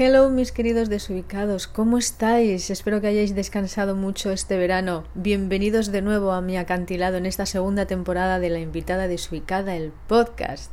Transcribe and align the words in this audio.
Hello 0.00 0.30
mis 0.30 0.52
queridos 0.52 0.88
desubicados, 0.88 1.66
¿cómo 1.66 1.98
estáis? 1.98 2.70
Espero 2.70 3.00
que 3.00 3.08
hayáis 3.08 3.34
descansado 3.34 3.96
mucho 3.96 4.30
este 4.30 4.56
verano. 4.56 5.02
Bienvenidos 5.16 5.90
de 5.90 6.02
nuevo 6.02 6.30
a 6.30 6.40
mi 6.40 6.56
acantilado 6.56 7.16
en 7.16 7.26
esta 7.26 7.46
segunda 7.46 7.86
temporada 7.86 8.38
de 8.38 8.48
La 8.48 8.60
invitada 8.60 9.08
desubicada, 9.08 9.74
el 9.74 9.90
podcast. 10.06 10.70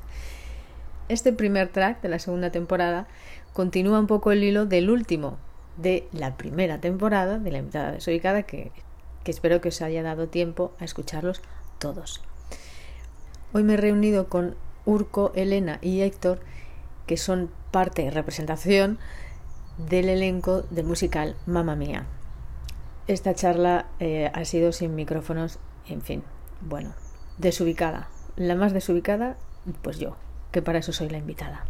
Este 1.10 1.34
primer 1.34 1.70
track 1.70 2.04
de 2.04 2.10
la 2.10 2.20
segunda 2.20 2.52
temporada 2.52 3.08
continúa 3.54 4.00
un 4.00 4.06
poco 4.06 4.32
el 4.32 4.44
hilo 4.44 4.68
del 4.68 4.92
último, 4.92 5.40
de 5.78 6.08
la 6.12 6.38
primera 6.38 6.80
temporada 6.80 7.40
de 7.40 7.50
La 7.50 7.58
invitada 7.58 7.94
desubicada, 7.94 8.44
que, 8.44 8.72
que 9.24 9.32
espero 9.32 9.60
que 9.60 9.70
os 9.70 9.82
haya 9.82 10.04
dado 10.04 10.28
tiempo 10.28 10.72
a 10.80 10.86
escucharlos 10.86 11.42
todos. 11.80 12.22
Hoy 13.54 13.64
me 13.64 13.74
he 13.74 13.78
reunido 13.78 14.30
con 14.30 14.56
Urco, 14.86 15.32
Elena 15.34 15.80
y 15.82 16.02
Héctor, 16.02 16.42
que 17.06 17.18
son 17.18 17.50
parte 17.72 18.04
y 18.04 18.10
representación 18.10 19.00
del 19.78 20.10
elenco 20.10 20.64
del 20.64 20.86
musical 20.86 21.36
Mamma 21.46 21.76
Mía. 21.76 22.06
Esta 23.08 23.36
charla 23.36 23.88
eh, 24.00 24.32
ha 24.34 24.46
sido 24.46 24.72
sin 24.72 24.96
micrófonos, 24.96 25.60
en 25.88 26.02
fin, 26.02 26.24
bueno, 26.62 26.94
desubicada. 27.38 28.10
La 28.36 28.56
más 28.56 28.74
desubicada, 28.74 29.38
pues 29.82 30.00
yo, 30.00 30.16
que 30.52 30.62
para 30.62 30.80
eso 30.80 30.94
soy 30.94 31.10
la 31.10 31.18
invitada. 31.18 31.66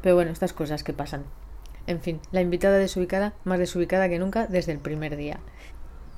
Pero 0.00 0.14
bueno, 0.14 0.30
estas 0.30 0.52
cosas 0.52 0.82
que 0.82 0.92
pasan. 0.92 1.24
En 1.86 2.00
fin, 2.00 2.20
la 2.30 2.40
invitada 2.40 2.78
desubicada, 2.78 3.34
más 3.44 3.58
desubicada 3.58 4.08
que 4.08 4.18
nunca 4.18 4.46
desde 4.46 4.72
el 4.72 4.78
primer 4.78 5.16
día. 5.16 5.40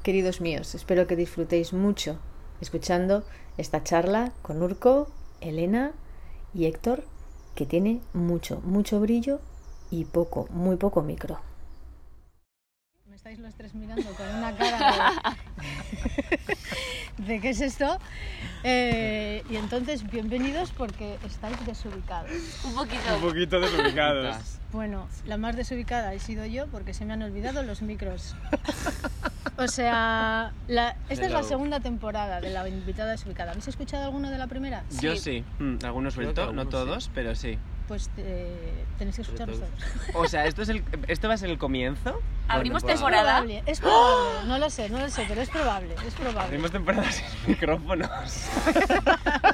Queridos 0.02 0.40
míos, 0.40 0.74
espero 0.74 1.06
que 1.06 1.16
disfrutéis 1.16 1.72
mucho 1.72 2.18
escuchando 2.60 3.24
esta 3.56 3.82
charla 3.82 4.32
con 4.42 4.62
Urco, 4.62 5.08
Elena 5.40 5.92
y 6.52 6.66
Héctor 6.66 7.04
que 7.54 7.66
tiene 7.66 8.00
mucho, 8.12 8.60
mucho 8.64 9.00
brillo 9.00 9.40
y 9.90 10.04
poco, 10.04 10.48
muy 10.50 10.76
poco 10.76 11.02
micro. 11.02 11.38
Estáis 13.24 13.38
los 13.38 13.54
tres 13.54 13.74
mirando 13.74 14.10
con 14.16 14.28
una 14.36 14.54
cara 14.54 15.22
de, 17.16 17.24
de 17.24 17.40
qué 17.40 17.48
es 17.48 17.62
esto. 17.62 17.98
Eh, 18.64 19.42
y 19.48 19.56
entonces, 19.56 20.04
bienvenidos 20.10 20.72
porque 20.72 21.16
estáis 21.24 21.56
desubicados. 21.64 22.30
Un 22.66 22.74
poquito. 22.74 23.14
Un 23.16 23.22
poquito 23.22 23.60
desubicados. 23.60 24.58
Bueno, 24.72 25.08
la 25.24 25.38
más 25.38 25.56
desubicada 25.56 26.12
he 26.12 26.18
sido 26.18 26.44
yo 26.44 26.66
porque 26.66 26.92
se 26.92 27.06
me 27.06 27.14
han 27.14 27.22
olvidado 27.22 27.62
los 27.62 27.80
micros. 27.80 28.36
O 29.56 29.68
sea, 29.68 30.52
la- 30.68 30.94
esta 31.08 31.24
es 31.24 31.32
la 31.32 31.42
segunda 31.44 31.80
temporada 31.80 32.42
de 32.42 32.50
la 32.50 32.68
invitada 32.68 33.12
desubicada. 33.12 33.52
¿Habéis 33.52 33.68
escuchado 33.68 34.04
alguno 34.04 34.28
de 34.28 34.36
la 34.36 34.48
primera? 34.48 34.84
Yo 35.00 35.16
sí, 35.16 35.42
Mm, 35.58 35.76
algunos 35.82 36.12
suelto, 36.12 36.52
no 36.52 36.66
todos, 36.68 37.10
pero 37.14 37.34
sí. 37.34 37.56
Pues 37.86 38.10
eh, 38.16 38.86
tenéis 38.98 39.16
que 39.16 39.22
escucharlos 39.22 39.58
todos. 39.60 39.70
O 40.14 40.26
sea, 40.26 40.46
¿esto, 40.46 40.62
es 40.62 40.70
el, 40.70 40.82
¿esto 41.06 41.28
va 41.28 41.34
a 41.34 41.36
ser 41.36 41.50
el 41.50 41.58
comienzo? 41.58 42.18
Abrimos 42.48 42.82
Bueno, 42.82 42.94
Es 42.94 43.00
temporada. 43.00 43.32
probable, 43.38 43.62
es 43.66 43.80
probable. 43.80 44.48
No 44.48 44.58
lo 44.58 44.70
sé, 44.70 44.88
no 44.88 44.98
lo 45.00 45.10
sé, 45.10 45.24
pero 45.28 45.42
es 45.42 45.50
probable, 45.50 45.94
es 46.06 46.14
probable. 46.14 46.42
Abrimos 46.42 46.70
temporada 46.70 47.10
sin 47.12 47.24
micrófonos. 47.46 48.08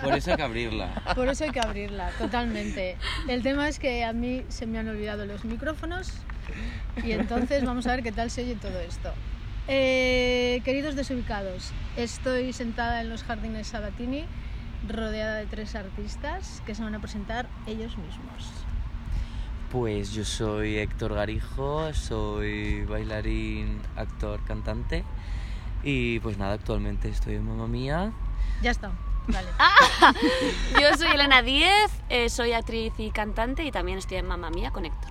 Por 0.03 0.15
eso 0.15 0.31
hay 0.31 0.37
que 0.37 0.43
abrirla. 0.43 0.89
Por 1.15 1.29
eso 1.29 1.45
hay 1.45 1.51
que 1.51 1.61
abrirla, 1.61 2.11
totalmente. 2.19 2.97
El 3.29 3.43
tema 3.43 3.69
es 3.69 3.79
que 3.79 4.05
a 4.05 4.13
mí 4.13 4.45
se 4.49 4.67
me 4.67 4.79
han 4.79 4.89
olvidado 4.89 5.27
los 5.27 5.45
micrófonos 5.45 6.13
y 7.05 7.13
entonces 7.13 7.65
vamos 7.65 7.87
a 7.87 7.91
ver 7.93 8.03
qué 8.05 8.13
tal 8.13 8.31
se 8.31 8.43
oye 8.43 8.55
todo 8.57 8.79
esto. 8.81 9.13
Eh, 9.69 10.63
queridos 10.65 10.97
desubicados, 10.97 11.73
estoy 11.97 12.53
sentada 12.53 13.01
en 13.03 13.09
los 13.09 13.23
jardines 13.23 13.69
Sabatini 13.69 14.25
rodeada 14.89 15.37
de 15.37 15.47
tres 15.47 15.75
artistas 15.75 16.63
que 16.67 16.75
se 16.75 16.83
van 16.83 16.95
a 16.95 17.01
presentar 17.01 17.49
ellos 17.67 17.97
mismos. 17.99 18.51
Pues 19.71 20.13
yo 20.13 20.25
soy 20.25 20.79
Héctor 20.79 21.15
Garijo, 21.15 21.93
soy 21.95 22.85
bailarín, 22.85 23.81
actor, 23.97 24.43
cantante. 24.45 25.05
Y 25.83 26.19
pues 26.21 26.39
nada, 26.39 26.55
actualmente 26.55 27.09
estoy 27.09 27.37
en 27.37 27.47
Mamma 27.47 27.67
Mía. 27.67 28.13
Ya 28.63 28.73
está, 28.73 28.91
vale. 29.29 29.49
Yo 30.81 30.95
soy 30.99 31.09
Elena 31.15 31.41
Díez, 31.41 31.91
eh, 32.11 32.29
soy 32.29 32.53
actriz 32.53 32.93
y 32.99 33.11
cantante 33.11 33.65
y 33.65 33.71
también 33.71 33.97
estoy 33.97 34.19
en 34.19 34.27
Mamma 34.27 34.51
Mía 34.51 34.71
con 34.71 34.85
Héctor. 34.85 35.11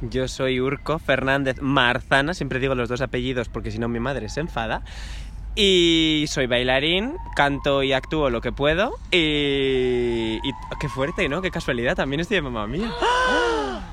Yo 0.00 0.26
soy 0.26 0.60
Urco 0.60 0.98
Fernández 0.98 1.60
Marzana, 1.60 2.34
siempre 2.34 2.58
digo 2.58 2.74
los 2.74 2.88
dos 2.88 3.00
apellidos 3.00 3.48
porque 3.48 3.70
si 3.70 3.78
no 3.78 3.88
mi 3.88 4.00
madre 4.00 4.28
se 4.28 4.40
enfada. 4.40 4.82
Y 5.56 6.24
soy 6.28 6.46
bailarín, 6.46 7.16
canto 7.36 7.82
y 7.82 7.92
actúo 7.92 8.28
lo 8.30 8.40
que 8.40 8.50
puedo. 8.50 8.98
Y, 9.12 10.40
y 10.42 10.52
qué 10.80 10.88
fuerte, 10.88 11.28
¿no? 11.28 11.42
Qué 11.42 11.50
casualidad, 11.50 11.94
también 11.94 12.20
estoy 12.20 12.38
en 12.38 12.44
mamá 12.44 12.66
mía. 12.66 12.90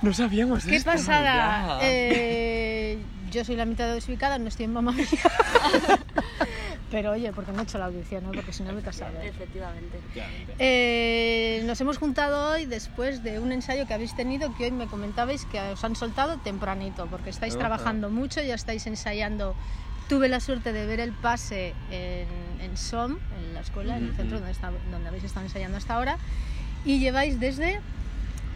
No 0.01 0.13
sabíamos 0.13 0.65
¡Qué 0.65 0.77
esto. 0.77 0.89
pasada! 0.89 1.79
ya. 1.79 1.79
Eh, 1.83 2.97
yo 3.29 3.45
soy 3.45 3.55
la 3.55 3.65
mitad 3.65 3.93
desubicada, 3.93 4.39
no 4.39 4.47
estoy 4.47 4.65
en 4.65 4.73
mamá 4.73 4.91
mía. 4.93 5.05
Pero 6.91 7.11
oye, 7.11 7.31
porque 7.31 7.51
no 7.53 7.59
he 7.61 7.63
hecho 7.63 7.77
la 7.77 7.85
audición, 7.85 8.23
¿no? 8.25 8.31
Porque 8.31 8.51
si 8.51 8.63
no 8.63 8.73
me. 8.73 8.79
¿eh? 8.81 8.83
Efectivamente. 9.23 9.99
Eh, 10.59 11.61
nos 11.65 11.79
hemos 11.79 11.97
juntado 11.97 12.51
hoy 12.51 12.65
después 12.65 13.23
de 13.23 13.39
un 13.39 13.51
ensayo 13.53 13.87
que 13.87 13.93
habéis 13.93 14.13
tenido 14.15 14.53
que 14.57 14.65
hoy 14.65 14.71
me 14.71 14.87
comentabais 14.87 15.45
que 15.45 15.59
os 15.59 15.83
han 15.83 15.95
soltado 15.95 16.37
tempranito, 16.39 17.05
porque 17.05 17.29
estáis 17.29 17.57
trabajando 17.57 18.09
mucho, 18.09 18.41
ya 18.41 18.55
estáis 18.55 18.87
ensayando. 18.87 19.55
Tuve 20.11 20.27
la 20.27 20.41
suerte 20.41 20.73
de 20.73 20.85
ver 20.85 20.99
el 20.99 21.13
pase 21.13 21.73
en, 21.89 22.27
en 22.61 22.75
SOM, 22.75 23.13
en 23.39 23.53
la 23.53 23.61
escuela, 23.61 23.95
en 23.95 24.07
el 24.09 24.13
centro 24.13 24.39
donde, 24.39 24.51
está- 24.51 24.69
donde 24.91 25.07
habéis 25.07 25.23
estado 25.23 25.45
ensayando 25.45 25.77
hasta 25.77 25.93
ahora, 25.95 26.17
y 26.83 26.99
lleváis 26.99 27.39
desde, 27.39 27.79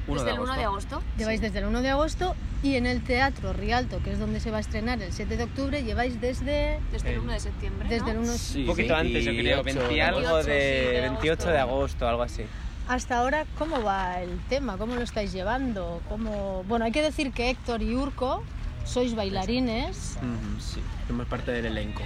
Uno 0.05 0.21
Desde 0.21 0.35
el 0.35 0.41
1 0.41 0.53
de 0.53 0.63
agosto. 0.65 1.01
lleváis 1.17 1.39
desde 1.39 1.59
el 1.59 1.65
1 1.67 1.81
de 1.81 1.89
agosto 1.91 2.35
y 2.61 2.75
en 2.75 2.85
el 2.85 3.01
Teatro 3.05 3.53
Rialto, 3.53 4.01
que 4.03 4.11
es 4.11 4.19
donde 4.19 4.41
se 4.41 4.51
va 4.51 4.57
a 4.57 4.59
estrenar 4.59 5.01
el 5.01 5.13
7 5.13 5.37
de 5.37 5.45
octubre, 5.45 5.81
lleváis 5.81 6.19
desde, 6.19 6.77
Desde 6.91 7.11
el 7.11 7.15
Eh, 7.15 7.19
1 7.19 7.31
de 7.31 7.39
septiembre. 7.39 7.87
desde 7.87 8.11
el 8.11 8.17
¿no? 8.17 8.23
1 8.23 8.33
Sí, 8.33 8.59
Un 8.59 8.67
poquito 8.67 8.93
antes, 8.93 9.23
yo 9.23 9.31
creo, 9.31 9.63
20 9.63 9.93
y 9.95 9.99
algo 10.01 10.19
28, 10.19 10.43
sí, 10.43 10.49
de 10.49 10.57
de 10.91 11.01
28 11.03 11.49
de 11.51 11.57
agosto. 11.57 11.75
agosto, 11.77 12.07
algo 12.09 12.23
así. 12.23 12.43
Hasta 12.89 13.17
ahora, 13.19 13.45
¿cómo 13.57 13.81
va 13.81 14.21
el 14.21 14.37
tema? 14.49 14.77
¿Cómo 14.77 14.95
lo 14.95 15.01
estáis 15.03 15.31
llevando? 15.31 16.01
¿Cómo... 16.09 16.65
Bueno, 16.67 16.83
hay 16.83 16.91
que 16.91 17.01
decir 17.01 17.31
que 17.31 17.49
Héctor 17.49 17.81
y 17.81 17.95
Urco 17.95 18.43
sois 18.85 19.13
bailarines. 19.15 20.17
Sí, 20.59 20.81
somos 21.07 21.27
parte 21.27 21.51
del 21.51 21.65
elenco. 21.65 22.01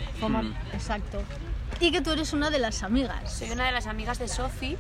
Exacto. 0.74 1.22
Y 1.80 1.92
que 1.92 2.02
tú 2.02 2.12
eres 2.12 2.34
una 2.34 2.50
de 2.50 2.60
las 2.60 2.82
amigas. 2.84 3.32
Soy 3.32 3.52
una 3.52 3.66
de 3.66 3.72
las 3.72 3.86
amigas 3.88 4.18
de 4.20 4.28
Sofi, 4.28 4.76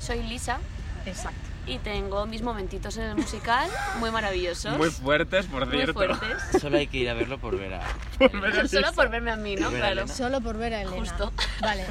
soy 0.00 0.22
Lisa 0.22 0.58
Exacto. 1.06 1.38
y 1.66 1.78
tengo 1.78 2.26
mis 2.26 2.42
momentitos 2.42 2.96
en 2.98 3.04
el 3.04 3.16
musical 3.16 3.68
muy 3.98 4.10
maravillosos. 4.10 4.76
Muy 4.76 4.90
fuertes, 4.90 5.46
por 5.46 5.66
muy 5.66 5.76
cierto. 5.76 5.94
fuertes. 5.94 6.60
Solo 6.60 6.76
hay 6.78 6.86
que 6.86 6.98
ir 6.98 7.08
a 7.10 7.14
verlo 7.14 7.38
por 7.38 7.58
ver 7.58 7.74
a. 7.74 7.82
Solo 8.68 8.92
por 8.92 9.08
verme 9.10 9.30
a 9.32 9.36
mí, 9.36 9.56
¿no? 9.56 9.70
Ver 9.70 9.76
a 9.82 9.86
Claro. 9.86 9.92
Elena. 10.02 10.14
Solo 10.14 10.40
por 10.42 10.58
ver 10.58 10.74
a 10.74 10.82
Elena. 10.82 10.96
Justo. 10.96 11.32
Vale. 11.60 11.84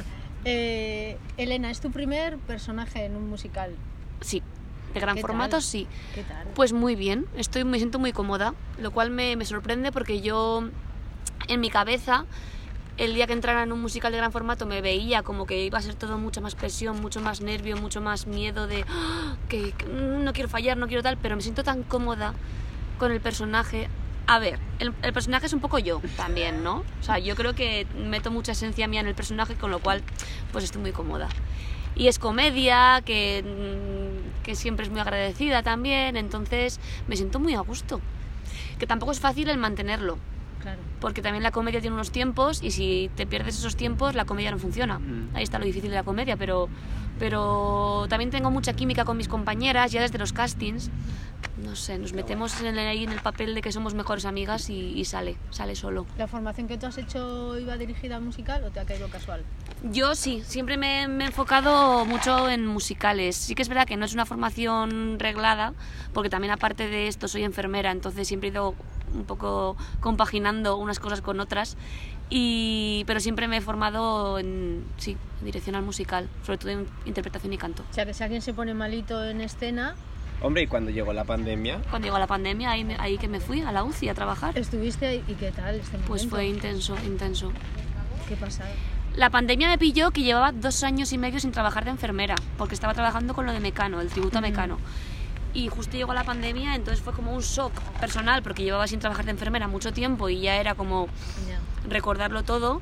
Eh, 0.46 1.18
Elena, 1.36 1.70
es 1.70 1.80
tu 1.80 1.90
primer 1.90 2.36
personaje 2.38 3.04
en 3.06 3.16
un 3.16 3.28
musical. 3.28 3.74
Sí, 4.20 4.42
de 4.94 5.00
gran 5.00 5.16
¿Qué 5.16 5.20
formato 5.22 5.50
tal? 5.56 5.62
sí. 5.62 5.86
¿Qué 6.14 6.22
tal? 6.22 6.46
Pues 6.54 6.72
muy 6.72 6.94
bien, 6.96 7.26
estoy, 7.36 7.64
me 7.64 7.78
siento 7.78 7.98
muy 7.98 8.12
cómoda, 8.12 8.54
lo 8.78 8.90
cual 8.92 9.10
me, 9.10 9.36
me 9.36 9.44
sorprende 9.44 9.92
porque 9.92 10.20
yo 10.20 10.68
en 11.48 11.60
mi 11.60 11.68
cabeza 11.68 12.24
el 12.96 13.14
día 13.14 13.26
que 13.26 13.32
entrara 13.32 13.64
en 13.64 13.72
un 13.72 13.80
musical 13.82 14.12
de 14.12 14.18
gran 14.18 14.30
formato 14.30 14.66
me 14.66 14.80
veía 14.80 15.22
como 15.24 15.46
que 15.46 15.64
iba 15.64 15.78
a 15.78 15.82
ser 15.82 15.96
todo 15.96 16.16
mucha 16.16 16.40
más 16.40 16.54
presión, 16.54 17.00
mucho 17.00 17.20
más 17.20 17.40
nervio, 17.40 17.76
mucho 17.76 18.00
más 18.00 18.28
miedo 18.28 18.68
de 18.68 18.84
"Ah, 18.88 19.34
que, 19.48 19.72
que, 19.72 19.86
no 19.86 20.32
quiero 20.32 20.48
fallar, 20.48 20.76
no 20.76 20.86
quiero 20.86 21.02
tal, 21.02 21.16
pero 21.18 21.34
me 21.34 21.42
siento 21.42 21.64
tan 21.64 21.82
cómoda 21.82 22.34
con 22.98 23.10
el 23.10 23.20
personaje. 23.20 23.88
A 24.28 24.38
ver, 24.38 24.60
el, 24.78 24.94
el 25.02 25.12
personaje 25.12 25.46
es 25.46 25.52
un 25.52 25.60
poco 25.60 25.78
yo 25.80 26.00
también, 26.16 26.62
¿no? 26.62 26.84
O 27.00 27.02
sea, 27.02 27.18
yo 27.18 27.34
creo 27.34 27.54
que 27.54 27.86
meto 27.98 28.30
mucha 28.30 28.52
esencia 28.52 28.86
mía 28.86 29.00
en 29.00 29.08
el 29.08 29.14
personaje, 29.16 29.54
con 29.56 29.72
lo 29.72 29.80
cual 29.80 30.02
pues 30.52 30.62
estoy 30.64 30.80
muy 30.80 30.92
cómoda. 30.92 31.28
Y 31.96 32.06
es 32.08 32.18
comedia, 32.18 33.02
que, 33.04 33.42
mm, 33.44 34.03
que 34.44 34.54
siempre 34.54 34.84
es 34.86 34.90
muy 34.92 35.00
agradecida 35.00 35.64
también, 35.64 36.16
entonces 36.16 36.78
me 37.08 37.16
siento 37.16 37.40
muy 37.40 37.54
a 37.54 37.60
gusto. 37.60 38.00
Que 38.78 38.86
tampoco 38.86 39.10
es 39.10 39.18
fácil 39.18 39.48
el 39.48 39.58
mantenerlo, 39.58 40.18
Claro. 40.62 40.78
porque 41.00 41.20
también 41.20 41.42
la 41.42 41.50
comedia 41.50 41.80
tiene 41.80 41.94
unos 41.94 42.10
tiempos 42.12 42.62
y 42.62 42.70
si 42.70 43.10
te 43.16 43.26
pierdes 43.26 43.58
esos 43.58 43.76
tiempos 43.76 44.14
la 44.14 44.24
comedia 44.24 44.50
no 44.50 44.58
funciona. 44.58 44.98
Mm. 44.98 45.30
Ahí 45.34 45.42
está 45.42 45.58
lo 45.58 45.64
difícil 45.64 45.90
de 45.90 45.96
la 45.96 46.04
comedia, 46.04 46.36
pero, 46.36 46.68
pero 47.18 48.06
también 48.08 48.30
tengo 48.30 48.50
mucha 48.50 48.72
química 48.74 49.04
con 49.04 49.16
mis 49.16 49.28
compañeras 49.28 49.92
ya 49.92 50.00
desde 50.02 50.18
los 50.18 50.32
castings, 50.32 50.90
no 51.62 51.76
sé, 51.76 51.98
nos 51.98 52.12
metemos 52.14 52.60
en 52.60 52.66
el, 52.66 52.78
ahí 52.78 53.04
en 53.04 53.12
el 53.12 53.20
papel 53.20 53.54
de 53.54 53.60
que 53.62 53.72
somos 53.72 53.94
mejores 53.94 54.24
amigas 54.24 54.70
y, 54.70 54.92
y 54.98 55.04
sale, 55.04 55.36
sale 55.50 55.74
solo. 55.76 56.06
¿La 56.18 56.26
formación 56.26 56.66
que 56.66 56.78
tú 56.78 56.86
has 56.86 56.98
hecho 56.98 57.58
iba 57.58 57.76
dirigida 57.76 58.16
al 58.16 58.22
musical 58.22 58.64
o 58.64 58.70
te 58.70 58.80
ha 58.80 58.84
caído 58.84 59.08
casual? 59.08 59.42
Yo 59.90 60.14
sí, 60.14 60.42
siempre 60.46 60.78
me, 60.78 61.08
me 61.08 61.24
he 61.24 61.26
enfocado 61.26 62.06
mucho 62.06 62.48
en 62.48 62.66
musicales. 62.66 63.36
Sí 63.36 63.54
que 63.54 63.60
es 63.62 63.68
verdad 63.68 63.86
que 63.86 63.96
no 63.98 64.06
es 64.06 64.14
una 64.14 64.24
formación 64.24 65.18
reglada, 65.18 65.74
porque 66.14 66.30
también 66.30 66.52
aparte 66.52 66.88
de 66.88 67.06
esto 67.06 67.28
soy 67.28 67.44
enfermera, 67.44 67.90
entonces 67.90 68.26
siempre 68.26 68.48
he 68.48 68.52
ido 68.52 68.74
un 69.14 69.24
poco 69.24 69.76
compaginando 70.00 70.76
unas 70.76 70.98
cosas 70.98 71.20
con 71.20 71.38
otras. 71.38 71.76
Y, 72.30 73.04
pero 73.06 73.20
siempre 73.20 73.46
me 73.46 73.58
he 73.58 73.60
formado 73.60 74.38
en, 74.38 74.82
sí, 74.96 75.18
en 75.40 75.44
dirección 75.44 75.76
al 75.76 75.82
musical, 75.82 76.30
sobre 76.46 76.56
todo 76.58 76.70
en 76.70 76.86
interpretación 77.04 77.52
y 77.52 77.58
canto. 77.58 77.84
O 77.90 77.92
sea, 77.94 78.06
que 78.06 78.14
si 78.14 78.22
alguien 78.22 78.40
se 78.40 78.54
pone 78.54 78.72
malito 78.72 79.22
en 79.24 79.40
escena, 79.42 79.94
Hombre, 80.40 80.62
y 80.62 80.66
cuando 80.66 80.90
llegó 80.90 81.12
la 81.12 81.24
pandemia, 81.24 81.80
Cuando 81.90 82.06
llegó 82.06 82.18
la 82.18 82.26
pandemia, 82.26 82.70
ahí, 82.70 82.84
me- 82.84 82.96
ahí 82.98 83.18
que 83.18 83.28
me 83.28 83.40
fui 83.40 83.60
a 83.60 83.70
la 83.72 83.84
UCI 83.84 84.08
a 84.08 84.14
trabajar. 84.14 84.58
estuviste 84.58 85.06
ahí 85.06 85.24
y 85.28 85.34
¿qué 85.34 85.52
tal 85.52 85.76
este 85.76 85.92
momento? 85.92 86.08
Pues 86.08 86.26
fue 86.26 86.46
intenso, 86.46 86.96
intenso. 87.06 87.52
¿Qué 88.28 88.34
pasaba? 88.36 88.70
La 89.16 89.30
pandemia 89.30 89.68
me 89.68 89.78
pilló 89.78 90.10
que 90.10 90.22
llevaba 90.22 90.50
dos 90.50 90.82
años 90.82 91.12
y 91.12 91.18
medio 91.18 91.38
sin 91.38 91.52
trabajar 91.52 91.84
de 91.84 91.92
enfermera, 91.92 92.34
porque 92.58 92.74
estaba 92.74 92.94
trabajando 92.94 93.32
con 93.32 93.46
lo 93.46 93.52
de 93.52 93.60
Mecano, 93.60 94.00
el 94.00 94.08
tributo 94.08 94.38
a 94.38 94.40
Mecano. 94.40 94.78
Y 95.52 95.68
justo 95.68 95.96
llegó 95.96 96.12
la 96.14 96.24
pandemia, 96.24 96.74
entonces 96.74 97.00
fue 97.00 97.12
como 97.12 97.32
un 97.32 97.40
shock 97.40 97.72
personal, 98.00 98.42
porque 98.42 98.64
llevaba 98.64 98.88
sin 98.88 98.98
trabajar 98.98 99.24
de 99.24 99.30
enfermera 99.30 99.68
mucho 99.68 99.92
tiempo 99.92 100.28
y 100.28 100.40
ya 100.40 100.56
era 100.56 100.74
como 100.74 101.06
recordarlo 101.88 102.42
todo 102.42 102.80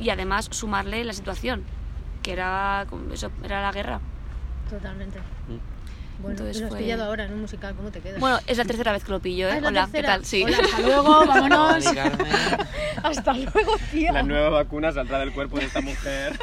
y 0.00 0.10
además 0.10 0.48
sumarle 0.50 1.04
la 1.04 1.12
situación, 1.12 1.62
que 2.24 2.32
era, 2.32 2.86
como 2.90 3.12
eso, 3.12 3.30
era 3.44 3.62
la 3.62 3.70
guerra. 3.70 4.00
Totalmente. 4.68 5.20
Bueno, 6.18 6.30
Entonces 6.32 6.56
y 6.56 6.60
lo 6.60 6.66
has 6.66 6.70
fue- 6.72 6.78
pillado 6.80 7.04
ahora 7.04 7.24
en 7.24 7.32
un 7.32 7.40
musical, 7.42 7.74
¿cómo 7.76 7.90
te 7.92 8.00
quedas? 8.00 8.18
Bueno, 8.18 8.38
es 8.46 8.58
la 8.58 8.64
tercera 8.64 8.90
vez 8.92 9.04
que 9.04 9.12
lo 9.12 9.20
pillo, 9.20 9.46
Ah, 9.48 9.54
¿eh? 9.54 9.56
¿es 9.56 9.62
la 9.62 9.68
Hola, 9.68 9.88
¿qué 9.92 10.02
tal? 10.02 10.24
Sí. 10.24 10.42
Hola, 10.42 10.58
hasta 10.64 10.80
luego, 10.80 11.26
vámonos. 11.26 11.84
Hasta 13.04 13.32
luego, 13.34 13.76
tío. 13.92 14.12
la 14.12 14.22
nueva 14.24 14.48
vacuna 14.50 14.92
saldrá 14.92 15.20
del 15.20 15.32
cuerpo 15.32 15.58
de 15.58 15.66
esta 15.66 15.80
mujer. 15.80 16.36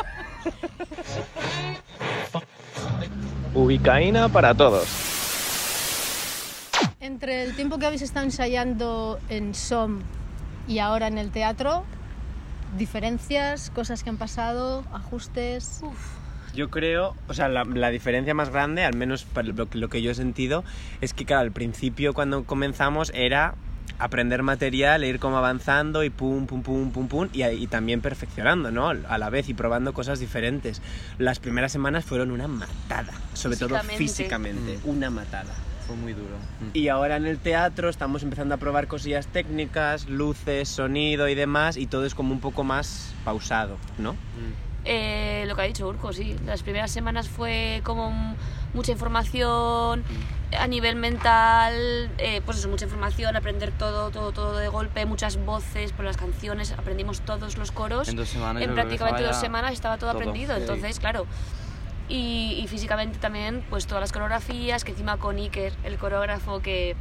Ubicaína 3.54 4.30
para 4.30 4.54
todos. 4.54 4.88
Entre 7.00 7.44
el 7.44 7.56
tiempo 7.56 7.78
que 7.78 7.86
habéis 7.86 8.02
estado 8.02 8.26
ensayando 8.26 9.20
en 9.30 9.54
SOM 9.54 10.00
y 10.68 10.80
ahora 10.80 11.08
en 11.08 11.18
el 11.18 11.32
teatro, 11.32 11.84
diferencias, 12.78 13.70
cosas 13.72 14.04
que 14.04 14.10
han 14.10 14.18
pasado, 14.18 14.84
ajustes. 14.94 15.82
Yo 16.56 16.70
creo, 16.70 17.16
o 17.28 17.34
sea, 17.34 17.48
la, 17.50 17.64
la 17.66 17.90
diferencia 17.90 18.34
más 18.34 18.50
grande, 18.50 18.84
al 18.84 18.96
menos 18.96 19.26
lo, 19.44 19.70
que- 19.70 19.78
lo 19.78 19.90
que 19.90 20.02
yo 20.02 20.12
he 20.12 20.16
sentido, 20.16 20.64
es 21.02 21.14
que 21.14 21.26
claro, 21.26 21.42
al 21.42 21.52
principio 21.52 22.14
cuando 22.14 22.44
comenzamos 22.46 23.12
era 23.14 23.56
aprender 24.00 24.42
material, 24.44 25.04
e 25.04 25.08
ir 25.08 25.20
como 25.20 25.38
avanzando 25.38 26.04
y 26.04 26.10
pum, 26.10 26.48
pum, 26.48 26.64
pum, 26.64 26.92
pum, 26.92 27.08
pum, 27.08 27.30
y, 27.32 27.44
y 27.44 27.68
también 27.68 28.02
perfeccionando, 28.02 28.70
¿no? 28.72 28.90
A 28.90 29.18
la 29.18 29.30
vez 29.30 29.48
y 29.48 29.54
probando 29.54 29.94
cosas 29.94 30.20
diferentes. 30.20 30.82
Las 31.18 31.40
primeras 31.40 31.72
semanas 31.72 32.04
fueron 32.04 32.32
una 32.32 32.48
matada, 32.48 33.14
sobre 33.34 33.56
todo 33.58 33.70
Físicamente. 33.70 33.98
físicamente, 33.98 34.80
Mm. 34.84 34.90
una 34.90 35.10
matada. 35.10 35.54
Fue 35.88 35.96
muy 35.96 36.14
duro. 36.14 36.36
Mm. 36.62 36.70
Y 36.78 36.88
ahora 36.90 37.16
en 37.16 37.26
el 37.28 37.38
teatro 37.38 37.90
estamos 37.90 38.24
empezando 38.24 38.56
a 38.56 38.58
probar 38.58 38.88
cosillas 38.88 39.28
técnicas, 39.28 40.10
luces, 40.10 40.68
sonido 40.68 41.30
y 41.30 41.36
demás, 41.36 41.78
y 41.78 41.86
todo 41.86 42.06
es 42.06 42.16
como 42.16 42.34
un 42.34 42.40
poco 42.42 42.64
más 42.64 43.14
pausado, 43.24 43.78
¿no? 44.00 44.14
Mm. 44.14 44.65
Eh, 44.86 45.46
lo 45.48 45.56
que 45.56 45.62
ha 45.64 45.66
dicho 45.66 45.88
Urco, 45.88 46.14
sí. 46.14 46.36
Las 46.46 46.62
primeras 46.62 46.92
semanas 46.92 47.28
fue 47.28 47.82
como 47.84 48.36
mucha 48.74 48.92
información 48.92 50.04
a 50.58 50.68
nivel 50.68 50.96
mental, 50.96 51.74
eh, 52.18 52.42
pues 52.46 52.60
eso, 52.60 52.70
mucha 52.70 52.86
información, 52.86 53.36
aprender 53.36 53.72
todo, 53.72 54.12
todo, 54.12 54.32
todo 54.32 54.58
de 54.58 54.68
golpe, 54.68 55.06
muchas 55.06 55.44
voces 55.44 55.92
por 55.92 56.06
las 56.06 56.18
canciones, 56.18 56.72
aprendimos 56.72 57.22
todos 57.22 57.58
los 57.58 57.72
coros. 57.72 58.08
En 58.08 58.16
dos 58.16 58.30
semanas 58.30 58.64
en 58.64 58.74
prácticamente 58.74 59.24
dos 59.24 59.38
semanas 59.38 59.74
estaba 59.74 59.98
todo, 59.98 60.12
todo, 60.12 60.20
aprendido, 60.22 60.56
sí. 60.56 60.62
entonces, 60.62 61.00
claro. 61.00 61.26
Y, 62.08 62.60
y 62.64 62.68
físicamente 62.68 63.18
también, 63.18 63.66
pues 63.70 63.88
todas 63.88 64.02
las 64.02 64.12
coreografías, 64.12 64.84
que 64.84 64.92
encima 64.92 65.18
con 65.18 65.38
Iker, 65.38 65.74
el 65.84 65.98
coreógrafo 65.98 66.62
que, 66.62 66.96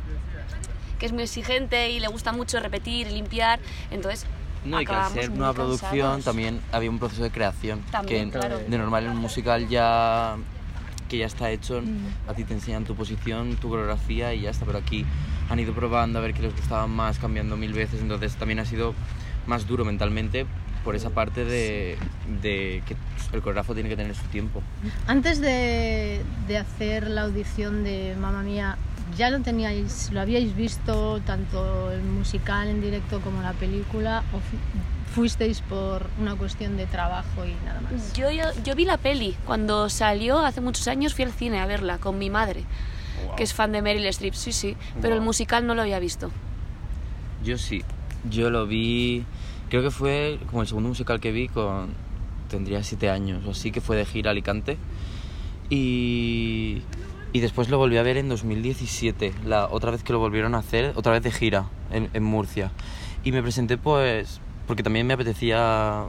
que 0.99 1.07
es 1.07 1.13
muy 1.13 1.25
exigente 1.25 1.91
y 1.91 2.01
le 2.01 2.09
gusta 2.09 2.33
mucho 2.33 2.59
repetir 2.61 3.13
limpiar, 3.13 3.61
entonces 3.91 4.27
No, 4.65 4.81
y 4.81 4.87
que 4.87 4.93
al 4.93 5.13
ser 5.13 5.31
nueva 5.31 5.53
producción 5.53 6.23
también 6.23 6.61
había 6.73 6.91
un 6.91 6.99
proceso 6.99 7.23
de 7.23 7.31
creación. 7.31 7.81
También, 7.91 8.31
que 8.31 8.39
claro. 8.39 8.59
de 8.59 8.79
normal 8.79 9.05
en 9.05 9.11
un 9.11 9.19
musical 9.19 9.69
ya 9.69 10.37
que 11.09 11.19
ya 11.19 11.27
está 11.27 11.51
hecho, 11.51 11.83
a 12.27 12.35
ti 12.35 12.45
te 12.45 12.55
enseñan 12.55 12.85
tu 12.85 12.95
posición, 12.95 13.57
tu 13.57 13.69
coreografía 13.69 14.33
y 14.33 14.43
ya 14.43 14.51
está, 14.51 14.65
pero 14.65 14.79
aquí 14.79 15.05
han 15.51 15.59
ido 15.59 15.75
probando 15.75 16.19
a 16.19 16.23
ver 16.23 16.33
qué 16.33 16.43
les 16.43 16.57
gustaba 16.57 16.87
más, 16.87 17.19
cambiando 17.19 17.57
mil 17.59 17.75
veces, 17.75 18.01
entonces 18.01 18.35
también 18.37 18.59
ha 18.59 18.65
sido 18.65 18.95
más 19.47 19.67
duro 19.67 19.85
mentalmente 19.85 20.47
por 20.83 20.97
esa 20.97 21.11
parte 21.11 21.45
de, 21.45 21.99
de 22.43 22.83
que 22.87 22.97
el 23.33 23.41
coreógrafo 23.41 23.75
tiene 23.75 23.91
que 23.91 23.97
tener 23.97 24.15
su 24.15 24.25
tiempo. 24.25 24.63
Antes 25.07 25.41
de, 25.41 26.23
de 26.49 26.59
hacer 26.59 27.09
la 27.09 27.23
audición 27.23 27.85
de 27.85 28.17
Mamma 28.19 28.43
Mía, 28.43 28.79
¿ya 29.17 29.31
lo 29.31 29.41
teníais, 29.41 30.11
lo 30.13 30.21
habíais 30.21 30.55
visto 30.57 31.21
tanto 31.21 31.93
el 31.93 32.03
musical 32.03 32.69
en 32.69 32.81
directo 32.81 33.21
como 33.21 33.43
la 33.43 33.53
película 33.53 34.23
o 34.33 34.39
fu- 34.39 35.15
fuisteis 35.15 35.61
por 35.61 36.07
una 36.21 36.35
cuestión 36.35 36.77
de 36.77 36.87
trabajo 36.87 37.45
y 37.45 37.55
nada 37.65 37.81
más? 37.81 38.13
Yo, 38.15 38.31
yo, 38.31 38.45
yo 38.65 38.75
vi 38.75 38.85
la 38.85 38.97
peli 38.97 39.37
cuando 39.47 39.89
salió 39.89 40.41
hace 40.41 40.61
muchos 40.61 40.89
años, 40.89 41.15
fui 41.15 41.25
al 41.25 41.33
cine 41.33 41.61
a 41.61 41.67
verla 41.67 41.99
con 41.99 42.19
mi 42.19 42.31
madre, 42.31 42.65
que 43.37 43.43
es 43.45 43.53
fan 43.55 43.71
de 43.73 43.83
Meryl 43.83 44.07
Streep, 44.07 44.35
sí, 44.35 44.53
sí, 44.53 44.77
pero 45.01 45.15
el 45.15 45.21
Wow. 45.21 45.27
musical 45.27 45.67
no 45.67 45.75
lo 45.75 45.83
había 45.83 45.99
visto. 46.01 46.31
Yo 47.45 47.59
sí, 47.59 47.83
yo 48.31 48.51
lo 48.51 48.67
vi, 48.67 49.25
creo 49.69 49.83
que 49.83 49.91
fue 49.91 50.39
como 50.51 50.63
el 50.63 50.67
segundo 50.69 50.89
musical 50.89 51.21
que 51.21 51.31
vi 51.31 51.47
con, 51.49 51.91
tendría 52.49 52.83
siete 52.83 53.11
años 53.11 53.43
o 53.47 53.51
así, 53.53 53.71
que 53.71 53.81
fue 53.81 53.97
de 53.97 54.07
gira 54.07 54.31
a 54.31 54.33
Alicante. 54.33 54.79
Y, 55.71 56.83
y 57.35 57.41
después 57.41 57.69
lo 57.69 57.79
volví 57.79 57.97
a 57.97 58.03
ver 58.05 58.17
en 58.17 58.29
2017, 58.29 59.35
la 59.45 59.67
otra 59.69 59.91
vez 59.91 60.05
que 60.05 60.13
lo 60.13 60.21
volvieron 60.21 60.55
a 60.55 60.59
hacer, 60.59 60.93
otra 60.95 61.11
vez 61.11 61.25
de 61.25 61.33
gira 61.33 61.67
en, 61.91 62.09
en 62.15 62.23
Murcia. 62.23 62.71
Y 63.25 63.33
me 63.33 63.43
presenté 63.43 63.77
pues, 63.77 64.41
porque 64.69 64.85
también 64.85 65.05
me 65.09 65.15
apetecía 65.15 66.05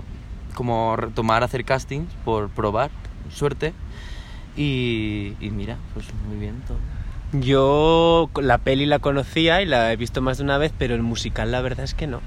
como 0.53 0.95
retomar 0.95 1.43
hacer 1.43 1.65
castings 1.65 2.13
por 2.23 2.49
probar, 2.49 2.91
suerte. 3.33 3.73
Y, 4.55 5.33
y 5.41 5.49
mira, 5.49 5.77
pues 5.95 6.05
muy 6.27 6.37
bien 6.37 6.61
todo. 6.67 6.77
Yo 7.41 8.29
la 8.39 8.59
peli 8.59 8.85
la 8.85 8.99
conocía 8.99 9.63
y 9.63 9.65
la 9.65 9.91
he 9.91 9.95
visto 9.95 10.21
más 10.21 10.37
de 10.37 10.43
una 10.43 10.59
vez, 10.59 10.73
pero 10.77 10.93
el 10.93 11.01
musical 11.01 11.51
la 11.51 11.61
verdad 11.61 11.85
es 11.85 11.95
que 11.95 12.05
no. 12.05 12.21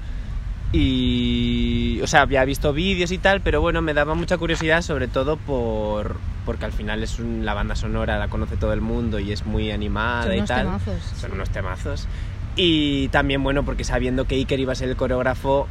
Y, 0.73 2.01
o 2.03 2.07
sea, 2.07 2.23
había 2.23 2.43
visto 2.43 2.73
vídeos 2.73 3.13
y 3.13 3.17
tal, 3.17 3.39
pero 3.39 3.61
bueno, 3.61 3.81
me 3.81 3.93
daba 3.93 4.13
mucha 4.13 4.37
curiosidad, 4.37 4.81
sobre 4.81 5.07
todo 5.07 5.37
por 5.37 6.17
porque 6.49 6.65
al 6.65 6.71
final 6.71 7.03
es 7.03 7.19
un- 7.19 7.45
la 7.45 7.53
banda 7.53 7.75
sonora, 7.75 8.17
la 8.17 8.27
conoce 8.27 8.57
todo 8.57 8.73
el 8.73 8.81
mundo 8.81 9.19
y 9.19 9.31
es 9.31 9.45
muy 9.45 9.69
animada 9.69 10.23
Son 10.23 10.33
y 10.33 10.37
unos 10.37 10.47
tal. 10.47 10.65
temazos. 10.65 11.03
Son 11.15 11.31
unos 11.33 11.49
temazos. 11.51 12.07
Y 12.55 13.07
también, 13.09 13.43
bueno, 13.43 13.63
porque 13.63 13.83
sabiendo 13.83 14.25
que 14.25 14.33
Iker 14.33 14.59
iba 14.59 14.71
a 14.71 14.75
ser 14.75 14.89
el 14.89 14.95
coreógrafo, 14.95 15.67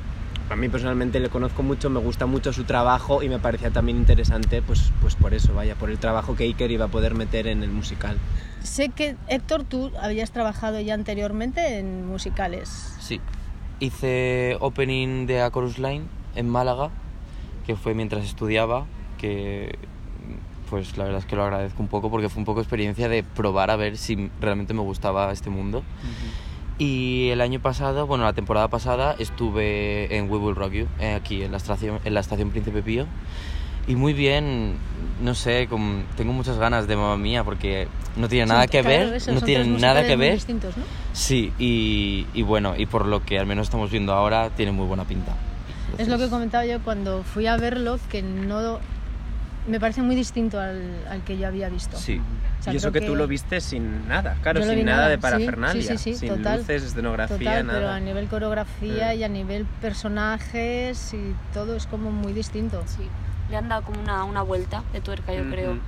a 0.48 0.54
mí 0.54 0.68
personalmente 0.68 1.18
le 1.18 1.30
conozco 1.30 1.64
mucho, 1.64 1.90
me 1.90 1.98
gusta 1.98 2.26
mucho 2.26 2.52
su 2.52 2.62
trabajo 2.62 3.24
y 3.24 3.28
me 3.28 3.40
parecía 3.40 3.72
también 3.72 3.98
interesante, 3.98 4.62
pues, 4.62 4.92
pues 5.00 5.16
por 5.16 5.34
eso, 5.34 5.52
vaya, 5.52 5.74
por 5.74 5.90
el 5.90 5.98
trabajo 5.98 6.36
que 6.36 6.44
Iker 6.44 6.70
iba 6.70 6.84
a 6.84 6.88
poder 6.88 7.16
meter 7.16 7.48
en 7.48 7.64
el 7.64 7.70
musical. 7.70 8.16
Sé 8.62 8.90
que, 8.90 9.16
Héctor, 9.26 9.64
tú 9.64 9.90
habías 10.00 10.30
trabajado 10.30 10.78
ya 10.78 10.94
anteriormente 10.94 11.80
en 11.80 12.06
musicales. 12.06 12.94
Sí. 13.00 13.20
Hice 13.80 14.56
opening 14.60 15.26
de 15.26 15.42
A 15.42 15.50
Chorus 15.50 15.78
Line 15.80 16.04
en 16.36 16.48
Málaga, 16.48 16.90
que 17.66 17.74
fue 17.74 17.94
mientras 17.94 18.24
estudiaba, 18.24 18.86
que 19.18 19.76
pues 20.70 20.96
la 20.96 21.04
verdad 21.04 21.20
es 21.20 21.26
que 21.26 21.36
lo 21.36 21.44
agradezco 21.44 21.82
un 21.82 21.88
poco 21.88 22.10
porque 22.10 22.28
fue 22.28 22.40
un 22.40 22.44
poco 22.44 22.60
experiencia 22.60 23.08
de 23.08 23.22
probar 23.22 23.70
a 23.70 23.76
ver 23.76 23.96
si 23.96 24.30
realmente 24.40 24.74
me 24.74 24.82
gustaba 24.82 25.32
este 25.32 25.50
mundo. 25.50 25.82
Y 26.78 27.30
el 27.30 27.40
año 27.40 27.58
pasado, 27.60 28.06
bueno, 28.06 28.24
la 28.24 28.32
temporada 28.34 28.68
pasada 28.68 29.16
estuve 29.18 30.16
en 30.16 30.30
We 30.30 30.38
Will 30.38 30.54
Rock 30.54 30.72
You, 30.72 30.86
eh, 31.00 31.14
aquí 31.14 31.42
en 31.42 31.50
la 31.50 31.56
estación, 31.56 31.98
en 32.04 32.14
la 32.14 32.20
estación 32.20 32.50
Príncipe 32.50 32.82
Pío. 32.82 33.06
Y 33.88 33.96
muy 33.96 34.12
bien, 34.12 34.74
no 35.22 35.34
sé, 35.34 35.66
con- 35.66 36.04
tengo 36.16 36.32
muchas 36.32 36.58
ganas 36.58 36.86
de 36.86 36.94
mamá 36.94 37.16
mía 37.16 37.42
porque 37.42 37.88
no 38.16 38.28
tiene 38.28 38.46
nada 38.46 38.60
Son- 38.64 38.70
que 38.70 38.80
claro, 38.82 39.06
ver, 39.06 39.14
eso, 39.14 39.32
no 39.32 39.40
tiene 39.40 39.64
nada 39.80 40.06
que 40.06 40.14
ver. 40.14 40.38
¿no? 40.46 40.84
Sí, 41.14 41.52
y, 41.58 42.26
y 42.34 42.42
bueno, 42.42 42.74
y 42.76 42.86
por 42.86 43.06
lo 43.06 43.24
que 43.24 43.38
al 43.38 43.46
menos 43.46 43.66
estamos 43.68 43.90
viendo 43.90 44.12
ahora, 44.12 44.50
tiene 44.50 44.70
muy 44.72 44.86
buena 44.86 45.04
pinta. 45.04 45.32
Es 45.32 45.92
lo 45.92 45.96
que 45.96 46.02
Entonces, 46.24 46.30
comentaba 46.30 46.66
yo 46.66 46.80
cuando 46.80 47.22
fui 47.24 47.46
a 47.46 47.56
verlo, 47.56 47.98
que 48.10 48.22
no 48.22 48.78
me 49.68 49.78
parece 49.78 50.02
muy 50.02 50.16
distinto 50.16 50.58
al, 50.60 51.06
al 51.08 51.22
que 51.24 51.36
yo 51.38 51.46
había 51.46 51.68
visto. 51.68 51.96
Sí, 51.96 52.20
O 52.58 52.62
sea, 52.62 52.72
y 52.72 52.76
eso 52.76 52.90
que, 52.90 53.00
tú 53.00 53.14
lo 53.14 53.26
viste 53.26 53.60
sin 53.60 54.08
nada, 54.08 54.36
claro, 54.42 54.60
sin 54.62 54.84
nada, 54.84 54.96
nada, 54.96 55.08
de 55.08 55.18
parafernalia, 55.18 55.82
sí, 55.82 55.98
sí, 55.98 56.12
sí, 56.14 56.16
sin 56.16 56.36
total, 56.36 56.58
luces, 56.60 56.82
escenografía, 56.82 57.36
Total, 57.38 57.66
nada. 57.66 57.78
pero 57.78 57.90
a 57.90 58.00
nivel 58.00 58.26
coreografía 58.28 59.12
Eh. 59.12 59.16
y 59.16 59.24
a 59.24 59.28
nivel 59.28 59.66
personajes 59.80 61.12
y 61.14 61.34
todo 61.52 61.76
es 61.76 61.86
como 61.86 62.10
muy 62.10 62.32
distinto. 62.32 62.82
Sí, 62.86 63.06
le 63.50 63.56
han 63.56 63.68
dado 63.68 63.82
como 63.82 64.00
una, 64.00 64.24
una 64.24 64.42
vuelta 64.42 64.82
de 64.92 65.00
tuerca, 65.00 65.32
yo 65.34 65.48
creo. 65.50 65.78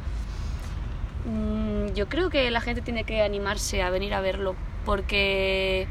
Mm, 1.26 1.92
yo 1.94 2.08
creo 2.08 2.30
que 2.30 2.50
la 2.50 2.60
gente 2.60 2.80
tiene 2.82 3.04
que 3.04 3.22
animarse 3.22 3.82
a 3.82 3.90
venir 3.90 4.14
a 4.14 4.20
verlo 4.20 4.54
porque 4.84 5.86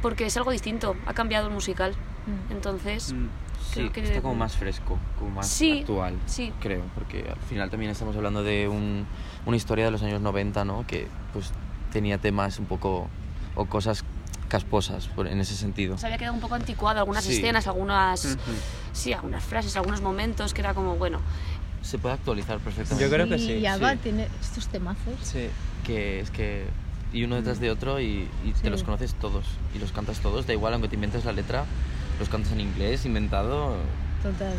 porque 0.00 0.26
es 0.26 0.36
algo 0.36 0.50
distinto, 0.50 0.96
ha 1.06 1.14
cambiado 1.14 1.46
el 1.46 1.52
musical. 1.52 1.92
Mm. 2.26 2.52
Entonces, 2.52 3.12
Mm. 3.12 3.28
Sí, 3.62 3.80
Creo 3.80 3.92
que- 3.92 4.02
está 4.04 4.22
como 4.22 4.34
más 4.34 4.56
fresco, 4.56 4.98
como 5.18 5.30
más 5.30 5.46
Sí, 5.48 5.80
actual. 5.80 6.18
sí. 6.26 6.52
Creo, 6.60 6.82
porque 6.94 7.26
al 7.30 7.40
final 7.48 7.70
también 7.70 7.90
estamos 7.92 8.14
hablando 8.16 8.42
de 8.42 8.68
un- 8.68 9.06
una 9.46 9.56
historia 9.56 9.84
de 9.84 9.90
los 9.90 10.02
años 10.02 10.20
90, 10.20 10.64
¿no? 10.64 10.86
Que 10.86 11.08
pues 11.32 11.50
tenía 11.92 12.18
temas 12.18 12.58
un 12.58 12.66
poco 12.66 13.08
o 13.54 13.66
cosas 13.66 14.04
casposas 14.48 15.06
por- 15.08 15.26
en 15.26 15.40
ese 15.40 15.54
sentido. 15.54 15.96
se 15.96 16.06
había 16.06 16.18
quedado 16.18 16.34
un 16.34 16.40
poco 16.40 16.54
anticuado 16.54 16.98
algunas 17.00 17.24
Sí. 17.24 17.36
escenas, 17.36 17.66
algunas 17.66 18.36
sí, 18.92 19.12
algunas 19.14 19.42
frases, 19.42 19.76
algunos 19.76 20.02
momentos 20.02 20.52
que 20.52 20.60
era 20.60 20.74
como, 20.74 20.96
bueno, 20.96 21.20
Se 21.82 21.98
puede 21.98 22.14
actualizar 22.14 22.58
perfectamente. 22.60 23.04
Yo 23.04 23.10
creo 23.10 23.26
que 23.28 23.38
sí, 23.38 23.54
Y 23.54 23.66
sí. 23.66 23.98
tiene 24.04 24.28
estos 24.40 24.68
temazos. 24.68 25.14
Sí. 25.22 25.48
que 25.84 26.20
es 26.20 26.30
que 26.30 26.66
y 27.12 27.24
uno 27.24 27.34
detrás 27.34 27.58
de 27.58 27.70
otro 27.72 27.98
y, 28.00 28.28
y 28.44 28.52
Sí. 28.54 28.62
te 28.62 28.70
los 28.70 28.84
conoces 28.84 29.14
todos 29.14 29.44
y 29.74 29.78
los 29.80 29.90
cantas 29.90 30.20
todos, 30.20 30.46
da 30.46 30.52
igual 30.52 30.72
aunque 30.74 30.88
te 30.88 30.94
inventes 30.94 31.24
la 31.24 31.32
letra, 31.32 31.64
los 32.22 32.28
cantas 32.28 32.52
en 32.52 32.60
inglés, 32.60 33.04
inventado. 33.04 33.76
Total. 34.22 34.54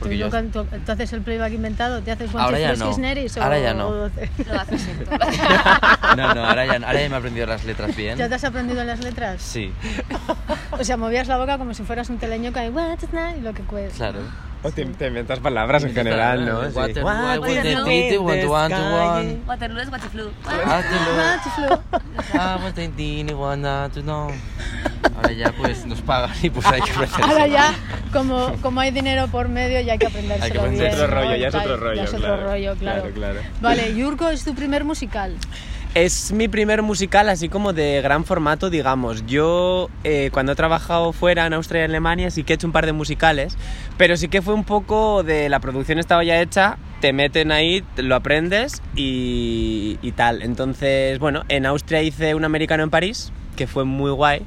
Porque 0.00 0.14
¿Tú, 0.14 0.18
yo- 0.20 0.26
lo 0.26 0.30
can- 0.32 0.50
tú- 0.52 0.64
haces 0.92 1.12
el 1.12 1.22
playback 1.22 1.52
inventado? 1.52 2.00
¿Te 2.02 2.12
haces 2.12 2.32
Ahora 2.34 2.58
ya 2.60 2.74
no. 2.76 2.88
Kisneris 2.88 3.36
o- 3.36 3.42
Ahora 3.42 3.58
ya 3.58 3.74
no. 3.74 3.88
o- 3.88 4.10
lo 4.46 4.60
haces 4.60 4.86
esto. 4.86 5.10
No, 6.16 6.34
no, 6.34 6.44
ahora 6.44 6.66
ya, 6.66 6.74
ahora 6.86 7.00
ya 7.00 7.08
me 7.08 7.14
he 7.14 7.18
aprendido 7.18 7.46
las 7.46 7.64
letras 7.64 7.94
bien. 7.96 8.16
¿Ya 8.18 8.28
te 8.28 8.34
has 8.36 8.44
aprendido 8.44 8.82
las 8.84 9.02
letras? 9.04 9.42
Sí, 9.42 9.72
O 10.72 10.82
sea, 10.84 10.96
movías 10.96 11.26
la 11.28 11.36
boca 11.38 11.58
como 11.58 11.74
si 11.74 11.82
fueras 11.82 12.08
un 12.10 12.18
teleño 12.18 12.52
que 12.52 12.60
hay 12.60 12.70
y 13.36 13.40
lo 13.40 13.52
que 13.54 13.62
puedes. 13.62 13.94
claro. 13.94 14.20
O 14.62 14.72
te, 14.72 14.84
te 14.84 15.06
inventas 15.06 15.38
palabras 15.38 15.84
en 15.84 15.94
general, 15.94 16.44
¿no? 16.44 16.68
Sí. 16.70 16.76
Water, 16.76 17.04
What 17.04 17.38
what 17.38 17.48
is 17.48 17.62
the 17.62 17.76
the 17.76 17.82
beat, 17.84 18.20
what 18.20 18.34
the 18.34 18.46
one 18.46 18.68
to 18.74 18.76
sky? 18.76 18.92
one. 18.92 19.38
Waterloo 19.46 19.80
es 19.80 19.88
Waterloo. 19.88 20.30
Ah? 20.46 20.82
Ah. 22.34 22.58
Ahora 25.16 25.32
ya 25.32 25.52
pues 25.52 25.86
nos 25.86 26.00
pagan 26.02 26.30
y 26.42 26.50
pues 26.50 26.66
hay 26.66 26.80
que 26.80 26.90
aprender. 26.90 27.24
Ahora 27.24 27.46
ya, 27.46 27.74
como, 28.12 28.52
como 28.62 28.80
hay 28.80 28.90
dinero 28.90 29.28
por 29.28 29.48
medio, 29.48 29.80
ya 29.80 29.92
hay 29.92 29.98
que 29.98 30.06
aprendérselo 30.06 30.44
Hay 30.44 30.50
que 30.50 30.58
bien. 30.58 30.64
aprender. 30.66 30.86
Es 30.88 30.94
otro 31.00 31.06
rollo, 31.14 31.36
ya 31.36 31.46
es 31.48 31.52
Tal, 31.52 31.60
otro 31.62 31.76
rollo. 31.76 31.94
Ya 31.96 32.02
es 32.04 32.08
otro 32.14 32.20
claro. 32.20 32.44
rollo, 32.44 32.76
claro. 32.76 33.00
Claro, 33.02 33.14
claro. 33.14 33.40
Vale, 33.60 33.94
Yurko 33.94 34.28
es 34.28 34.44
tu 34.44 34.54
primer 34.54 34.84
musical. 34.84 35.36
Es 35.98 36.30
mi 36.30 36.46
primer 36.46 36.82
musical 36.82 37.28
así 37.28 37.48
como 37.48 37.72
de 37.72 38.00
gran 38.00 38.24
formato, 38.24 38.70
digamos. 38.70 39.26
Yo 39.26 39.90
eh, 40.04 40.30
cuando 40.32 40.52
he 40.52 40.54
trabajado 40.54 41.12
fuera 41.12 41.44
en 41.44 41.54
Austria 41.54 41.80
y 41.80 41.84
Alemania 41.86 42.30
sí 42.30 42.44
que 42.44 42.52
he 42.52 42.54
hecho 42.54 42.68
un 42.68 42.72
par 42.72 42.86
de 42.86 42.92
musicales, 42.92 43.58
pero 43.96 44.16
sí 44.16 44.28
que 44.28 44.40
fue 44.40 44.54
un 44.54 44.62
poco 44.62 45.24
de 45.24 45.48
la 45.48 45.58
producción 45.58 45.98
estaba 45.98 46.22
ya 46.22 46.40
hecha, 46.40 46.78
te 47.00 47.12
meten 47.12 47.50
ahí, 47.50 47.82
lo 47.96 48.14
aprendes 48.14 48.80
y, 48.94 49.98
y 50.00 50.12
tal. 50.12 50.42
Entonces, 50.42 51.18
bueno, 51.18 51.42
en 51.48 51.66
Austria 51.66 52.00
hice 52.00 52.36
un 52.36 52.44
americano 52.44 52.84
en 52.84 52.90
París, 52.90 53.32
que 53.56 53.66
fue 53.66 53.82
muy 53.82 54.12
guay. 54.12 54.46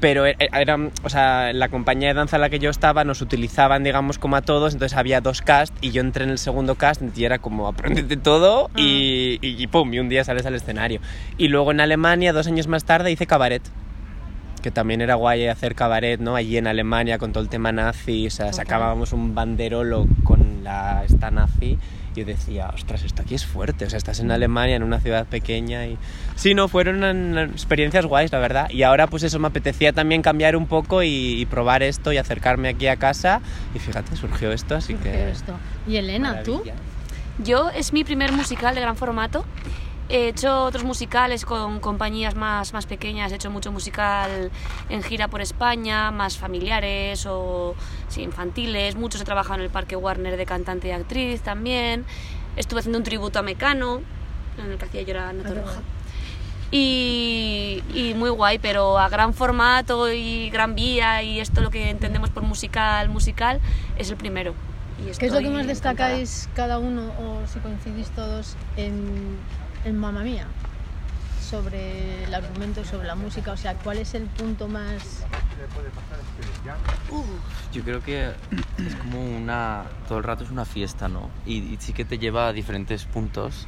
Pero 0.00 0.26
e- 0.26 0.36
era, 0.38 0.76
o 1.02 1.08
sea, 1.08 1.52
la 1.52 1.68
compañía 1.68 2.08
de 2.08 2.14
danza 2.14 2.36
en 2.36 2.42
la 2.42 2.50
que 2.50 2.58
yo 2.58 2.70
estaba 2.70 3.04
nos 3.04 3.22
utilizaban, 3.22 3.82
digamos, 3.82 4.18
como 4.18 4.36
a 4.36 4.42
todos, 4.42 4.74
entonces 4.74 4.96
había 4.96 5.20
dos 5.20 5.40
cast 5.40 5.74
y 5.80 5.90
yo 5.90 6.02
entré 6.02 6.24
en 6.24 6.30
el 6.30 6.38
segundo 6.38 6.74
cast 6.74 7.02
y 7.16 7.24
era 7.24 7.38
como 7.38 7.66
aprendete 7.68 8.16
todo 8.16 8.70
y, 8.76 9.38
y, 9.40 9.62
y 9.62 9.66
pum, 9.68 9.92
y 9.94 9.98
un 9.98 10.08
día 10.08 10.24
sales 10.24 10.44
al 10.46 10.54
escenario. 10.54 11.00
Y 11.38 11.48
luego 11.48 11.70
en 11.70 11.80
Alemania, 11.80 12.32
dos 12.32 12.46
años 12.46 12.66
más 12.66 12.84
tarde, 12.84 13.10
hice 13.10 13.26
cabaret, 13.26 13.62
que 14.62 14.70
también 14.70 15.00
era 15.00 15.14
guay 15.14 15.46
hacer 15.46 15.74
cabaret, 15.74 16.20
¿no? 16.20 16.36
Allí 16.36 16.56
en 16.56 16.66
Alemania 16.66 17.18
con 17.18 17.32
todo 17.32 17.42
el 17.42 17.48
tema 17.48 17.72
nazi, 17.72 18.26
o 18.26 18.30
sea, 18.30 18.52
sacábamos 18.52 19.12
un 19.12 19.34
banderolo 19.34 20.06
con 20.24 20.64
la 20.64 21.04
esta 21.04 21.30
nazi 21.30 21.78
yo 22.16 22.24
decía, 22.24 22.70
ostras, 22.74 23.02
esto 23.04 23.22
aquí 23.22 23.34
es 23.34 23.44
fuerte, 23.46 23.84
o 23.84 23.90
sea, 23.90 23.96
estás 23.98 24.20
en 24.20 24.30
Alemania, 24.30 24.76
en 24.76 24.82
una 24.82 25.00
ciudad 25.00 25.26
pequeña 25.26 25.86
y... 25.86 25.98
Sí, 26.34 26.54
no, 26.54 26.68
fueron 26.68 27.04
en- 27.04 27.38
experiencias 27.38 28.06
guays, 28.06 28.32
la 28.32 28.38
verdad. 28.38 28.68
Y 28.70 28.82
ahora 28.82 29.06
pues 29.06 29.22
eso, 29.22 29.38
me 29.38 29.48
apetecía 29.48 29.92
también 29.92 30.22
cambiar 30.22 30.56
un 30.56 30.66
poco 30.66 31.02
y, 31.02 31.08
y 31.40 31.46
probar 31.46 31.82
esto 31.82 32.12
y 32.12 32.16
acercarme 32.18 32.68
aquí 32.68 32.86
a 32.88 32.96
casa 32.96 33.40
y 33.74 33.78
fíjate, 33.78 34.16
surgió 34.16 34.52
esto, 34.52 34.74
así 34.76 34.94
Surgió 34.94 35.12
que... 35.12 35.30
esto. 35.30 35.54
Y 35.86 35.96
Elena, 35.96 36.42
¿tú? 36.42 36.62
Yo 37.38 37.70
es 37.70 37.92
mi 37.92 38.02
primer 38.02 38.32
musical 38.32 38.74
de 38.74 38.80
gran 38.80 38.96
formato. 38.96 39.44
He 40.08 40.28
hecho 40.28 40.64
otros 40.64 40.84
musicales 40.84 41.44
con 41.44 41.80
compañías 41.80 42.36
más, 42.36 42.72
más 42.72 42.86
pequeñas, 42.86 43.32
he 43.32 43.34
hecho 43.34 43.50
mucho 43.50 43.72
musical 43.72 44.52
en 44.88 45.02
gira 45.02 45.26
por 45.26 45.40
España, 45.40 46.12
más 46.12 46.38
familiares 46.38 47.26
o 47.26 47.74
sí, 48.08 48.22
infantiles. 48.22 48.94
Muchos 48.94 49.20
he 49.20 49.24
trabajado 49.24 49.56
en 49.56 49.62
el 49.62 49.70
Parque 49.70 49.96
Warner 49.96 50.36
de 50.36 50.46
cantante 50.46 50.88
y 50.88 50.90
actriz 50.92 51.40
también. 51.42 52.04
Estuve 52.54 52.80
haciendo 52.80 52.98
un 52.98 53.04
tributo 53.04 53.40
a 53.40 53.42
Mecano, 53.42 54.00
en 54.58 54.70
el 54.70 54.78
que 54.78 54.84
hacía 54.84 55.02
llorar 55.02 55.24
a 55.24 55.28
Ana 55.30 55.42
qué 55.42 55.48
Torroja. 55.48 55.72
guay. 55.72 55.84
Y, 56.70 57.82
y 57.94 58.14
muy 58.14 58.30
guay, 58.30 58.58
pero 58.58 58.98
a 58.98 59.08
gran 59.08 59.34
formato 59.34 60.12
y 60.12 60.50
gran 60.50 60.74
vía 60.74 61.22
y 61.22 61.40
esto 61.40 61.60
lo 61.60 61.70
que 61.70 61.90
entendemos 61.90 62.30
por 62.30 62.42
musical, 62.42 63.08
musical, 63.08 63.60
es 63.98 64.10
el 64.10 64.16
primero. 64.16 64.54
Y 64.98 65.16
¿Qué 65.16 65.26
es 65.26 65.32
lo 65.32 65.40
que 65.40 65.50
más 65.50 65.64
encantada. 65.64 65.66
destacáis 65.66 66.48
cada 66.54 66.78
uno 66.78 67.12
o 67.20 67.46
si 67.46 67.58
coincidís 67.60 68.08
todos 68.10 68.56
en, 68.76 69.36
en 69.84 69.98
Mamma 69.98 70.22
Mía? 70.22 70.46
Sobre 71.40 72.24
el 72.24 72.34
argumento, 72.34 72.84
sobre 72.84 73.06
la 73.06 73.14
música, 73.14 73.52
o 73.52 73.56
sea, 73.56 73.74
¿cuál 73.74 73.98
es 73.98 74.14
el 74.14 74.24
punto 74.24 74.66
más... 74.68 75.24
Yo 77.72 77.82
creo 77.82 78.02
que 78.02 78.32
es 78.78 78.94
como 78.96 79.24
una. 79.36 79.84
Todo 80.08 80.18
el 80.18 80.24
rato 80.24 80.44
es 80.44 80.50
una 80.50 80.64
fiesta, 80.64 81.08
¿no? 81.08 81.30
Y, 81.46 81.58
y 81.58 81.76
sí 81.78 81.92
que 81.92 82.04
te 82.04 82.18
lleva 82.18 82.48
a 82.48 82.52
diferentes 82.52 83.04
puntos 83.04 83.66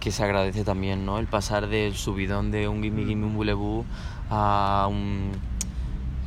que 0.00 0.10
se 0.12 0.22
agradece 0.22 0.64
también, 0.64 1.04
¿no? 1.06 1.18
El 1.18 1.26
pasar 1.26 1.66
del 1.68 1.94
subidón 1.96 2.50
de 2.50 2.68
un 2.68 2.82
gimme 2.82 3.04
gimme 3.04 3.26
un 3.26 3.34
bulebú 3.34 3.84
a 4.30 4.86
un. 4.90 5.32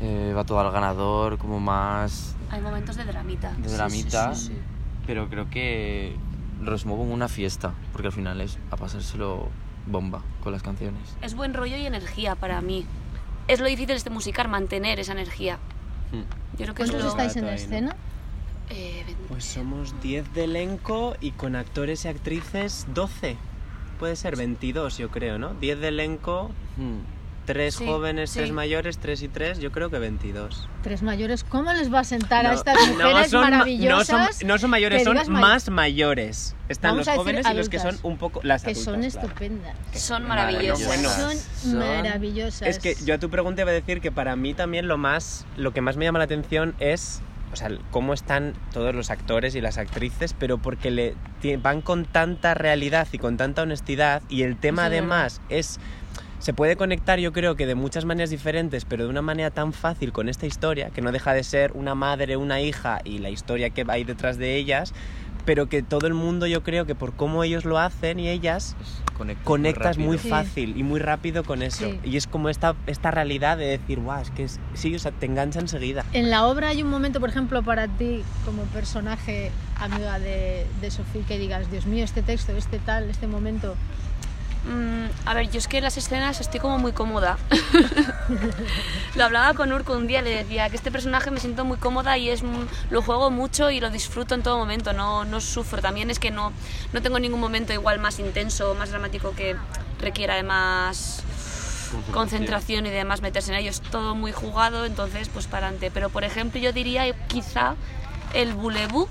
Eh, 0.01 0.33
va 0.35 0.43
todo 0.43 0.59
al 0.59 0.71
ganador, 0.71 1.37
como 1.37 1.59
más 1.59 2.35
Hay 2.49 2.59
momentos 2.61 2.95
de 2.95 3.03
dramita. 3.05 3.51
de 3.53 3.69
Sí, 3.69 3.75
dramita. 3.75 4.33
sí, 4.35 4.47
sí, 4.47 4.53
sí. 4.53 4.59
Pero 5.05 5.29
creo 5.29 5.49
que 5.49 6.15
lo 6.61 6.71
resumo 6.71 6.97
como 6.97 7.13
una 7.13 7.27
fiesta, 7.27 7.73
porque 7.91 8.07
al 8.07 8.13
final 8.13 8.41
es 8.41 8.57
a 8.69 8.77
pasárselo 8.77 9.49
bomba 9.87 10.21
con 10.43 10.51
las 10.53 10.61
canciones. 10.63 11.01
Es 11.21 11.33
buen 11.35 11.53
rollo 11.53 11.75
y 11.77 11.85
energía 11.85 12.35
para 12.35 12.61
mí. 12.61 12.85
Es 13.47 13.59
lo 13.59 13.65
difícil 13.65 13.87
de 13.87 13.95
este 13.95 14.09
musical, 14.11 14.47
mantener 14.47 14.99
esa 14.99 15.11
energía. 15.13 15.57
Mm. 16.11 16.57
Yo 16.57 16.65
creo 16.65 16.75
que 16.75 16.83
es 16.83 16.89
¿Cuántos 16.91 17.03
lo... 17.03 17.09
estáis 17.09 17.35
en 17.37 17.45
¿no? 17.45 17.51
escena? 17.51 17.95
Eh, 18.69 19.03
Pues 19.27 19.43
somos 19.45 19.99
10 20.01 20.33
de 20.33 20.43
elenco 20.45 21.15
y 21.19 21.31
con 21.31 21.55
actores 21.55 22.05
y 22.05 22.07
actrices 22.09 22.85
12. 22.93 23.35
Puede 23.99 24.15
ser 24.15 24.35
22, 24.35 24.97
yo 24.97 25.09
creo, 25.09 25.37
¿no? 25.39 25.53
10 25.55 25.79
de 25.79 25.87
elenco, 25.89 26.51
Mm. 26.77 26.99
3 27.45 27.75
Sí, 27.75 27.85
jóvenes, 27.85 28.29
sí. 28.31 28.39
3 28.39 28.51
mayores, 28.51 28.97
3 28.99 29.21
y 29.23 29.27
3, 29.27 29.59
yo 29.59 29.71
creo 29.71 29.89
que 29.89 29.99
22. 29.99 30.67
Tres 30.83 31.01
mayores, 31.03 31.43
¿cómo 31.43 31.71
les 31.73 31.93
va 31.93 31.99
a 31.99 32.03
sentar 32.03 32.45
a 32.45 32.49
No, 32.49 32.55
estas 32.55 32.75
no 32.87 32.93
mujeres 32.93 33.29
son 33.31 33.41
ma- 33.41 33.49
maravillosas? 33.49 34.09
No 34.09 34.33
son, 34.33 34.47
no 34.47 34.57
son 34.57 34.69
mayores, 34.69 34.99
que 34.99 35.05
son 35.05 35.15
may- 35.15 35.41
más 35.41 35.69
mayores. 35.69 36.55
Están 36.69 36.91
Vamos 36.91 37.07
los 37.07 37.15
jóvenes 37.17 37.45
y 37.51 37.53
los 37.55 37.69
que 37.69 37.79
son 37.79 37.97
un 38.03 38.17
poco... 38.17 38.39
Las 38.43 38.63
que 38.63 38.71
adultas, 38.71 38.83
son 38.85 39.01
claro. 39.01 39.27
estupendas. 39.27 39.75
Son 39.93 40.27
Maravillosas. 40.27 40.87
maravillosas. 40.87 41.47
Son 41.61 41.71
Son- 41.71 41.79
maravillosas. 41.79 42.67
Es 42.67 42.79
que 42.79 42.95
yo 43.03 43.15
a 43.15 43.17
tu 43.17 43.29
pregunta 43.29 43.61
iba 43.63 43.71
a 43.71 43.73
decir 43.73 44.01
que 44.01 44.11
para 44.11 44.35
mí 44.35 44.53
también 44.53 44.87
lo 44.87 44.97
más, 44.97 45.45
lo 45.57 45.73
que 45.73 45.81
más 45.81 45.97
me 45.97 46.05
llama 46.05 46.19
la 46.19 46.25
atención 46.25 46.75
es, 46.79 47.21
o 47.51 47.55
sea, 47.57 47.69
cómo 47.91 48.13
están 48.13 48.53
todos 48.71 48.95
los 48.95 49.09
actores 49.09 49.55
y 49.55 49.61
las 49.61 49.77
actrices, 49.77 50.33
pero 50.37 50.57
porque 50.59 50.91
le 50.91 51.15
van 51.61 51.81
con 51.81 52.05
tanta 52.05 52.53
realidad 52.53 53.07
y 53.11 53.17
con 53.17 53.35
tanta 53.35 53.63
honestidad 53.63 54.21
y 54.29 54.43
el 54.43 54.55
tema 54.57 54.85
además 54.85 55.41
es 55.49 55.79
se 56.41 56.53
puede 56.53 56.75
conectar 56.75 57.19
yo 57.19 57.31
creo 57.31 57.55
que 57.55 57.67
de 57.67 57.75
muchas 57.75 58.03
maneras 58.03 58.31
diferentes, 58.31 58.83
pero 58.85 59.03
de 59.03 59.09
una 59.11 59.21
manera 59.21 59.51
tan 59.51 59.73
fácil 59.73 60.11
con 60.11 60.27
esta 60.27 60.47
historia, 60.47 60.89
que 60.89 61.01
no 61.01 61.11
deja 61.11 61.33
de 61.33 61.43
ser 61.43 61.71
una 61.73 61.93
madre, 61.93 62.35
una 62.35 62.59
hija 62.61 62.99
y 63.03 63.19
la 63.19 63.29
historia 63.29 63.69
que 63.69 63.85
hay 63.87 64.03
detrás 64.03 64.37
de 64.39 64.55
ellas, 64.55 64.91
pero 65.45 65.67
que 65.67 65.83
todo 65.83 66.07
el 66.07 66.15
mundo 66.15 66.47
yo 66.47 66.63
creo 66.63 66.85
que 66.85 66.95
por 66.95 67.13
cómo 67.13 67.43
ellos 67.43 67.63
lo 67.63 67.77
hacen 67.77 68.19
y 68.19 68.27
ellas, 68.27 68.75
conectas, 69.15 69.45
conectas 69.45 69.97
muy. 69.99 70.17
Sí. 70.17 70.29
fácil 70.29 70.77
y 70.77 70.81
muy 70.83 70.99
rápido 70.99 71.43
con 71.43 71.61
eso. 71.61 71.87
Sí. 71.89 71.99
Y 72.03 72.17
es 72.17 72.25
como 72.25 72.49
esta, 72.49 72.75
esta 72.87 73.11
realidad 73.11 73.57
de 73.57 73.65
decir, 73.65 73.99
guau, 73.99 74.21
es 74.21 74.31
que 74.31 74.43
es- 74.45 74.59
sí, 74.73 74.95
o 74.95 74.99
sea, 74.99 75.11
te 75.11 75.27
engancha 75.27 75.59
enseguida. 75.59 76.05
En 76.11 76.31
la 76.31 76.47
obra 76.47 76.69
hay 76.69 76.81
un 76.81 76.89
momento, 76.89 77.19
por 77.19 77.29
ejemplo, 77.29 77.61
para 77.61 77.87
ti, 77.87 78.23
como 78.45 78.63
personaje 78.63 79.51
amiga 79.79 80.17
de, 80.19 80.65
de 80.79 80.91
Sofía, 80.91 81.21
que 81.27 81.37
digas, 81.37 81.69
Dios 81.71 81.85
mío, 81.85 82.03
este 82.03 82.21
texto, 82.23 82.51
este 82.55 82.79
tal, 82.79 83.09
este 83.11 83.27
momento. 83.27 83.75
Mm, 84.65 85.27
a 85.27 85.33
ver, 85.33 85.49
yo 85.49 85.57
es 85.57 85.67
que 85.67 85.77
en 85.77 85.83
las 85.83 85.97
escenas 85.97 86.39
estoy 86.39 86.59
como 86.59 86.77
muy 86.77 86.91
cómoda. 86.91 87.37
lo 89.15 89.23
hablaba 89.23 89.53
con 89.55 89.71
Urco 89.71 89.93
un 89.93 90.05
día, 90.05 90.21
le 90.21 90.29
decía 90.29 90.69
que 90.69 90.75
este 90.75 90.91
personaje 90.91 91.31
me 91.31 91.39
siento 91.39 91.65
muy 91.65 91.77
cómoda 91.77 92.17
y 92.17 92.29
es 92.29 92.43
lo 92.89 93.01
juego 93.01 93.31
mucho 93.31 93.71
y 93.71 93.79
lo 93.79 93.89
disfruto 93.89 94.35
en 94.35 94.43
todo 94.43 94.57
momento, 94.57 94.93
no, 94.93 95.25
no 95.25 95.41
sufro. 95.41 95.81
También 95.81 96.11
es 96.11 96.19
que 96.19 96.29
no, 96.29 96.53
no 96.93 97.01
tengo 97.01 97.19
ningún 97.19 97.39
momento 97.39 97.73
igual 97.73 97.99
más 97.99 98.19
intenso, 98.19 98.75
más 98.75 98.91
dramático 98.91 99.33
que 99.35 99.55
requiera 99.99 100.35
de 100.35 100.43
más 100.43 101.23
concentración 102.13 102.85
y 102.85 102.89
de 102.89 103.03
más 103.03 103.21
meterse 103.21 103.51
en 103.51 103.59
ello. 103.59 103.71
Es 103.71 103.81
todo 103.81 104.13
muy 104.13 104.31
jugado, 104.31 104.85
entonces 104.85 105.29
pues 105.29 105.47
para 105.47 105.67
adelante. 105.67 105.89
Pero 105.91 106.09
por 106.09 106.23
ejemplo 106.23 106.61
yo 106.61 106.71
diría 106.71 107.11
quizá 107.27 107.75
el 108.33 108.53
bulebú 108.53 109.07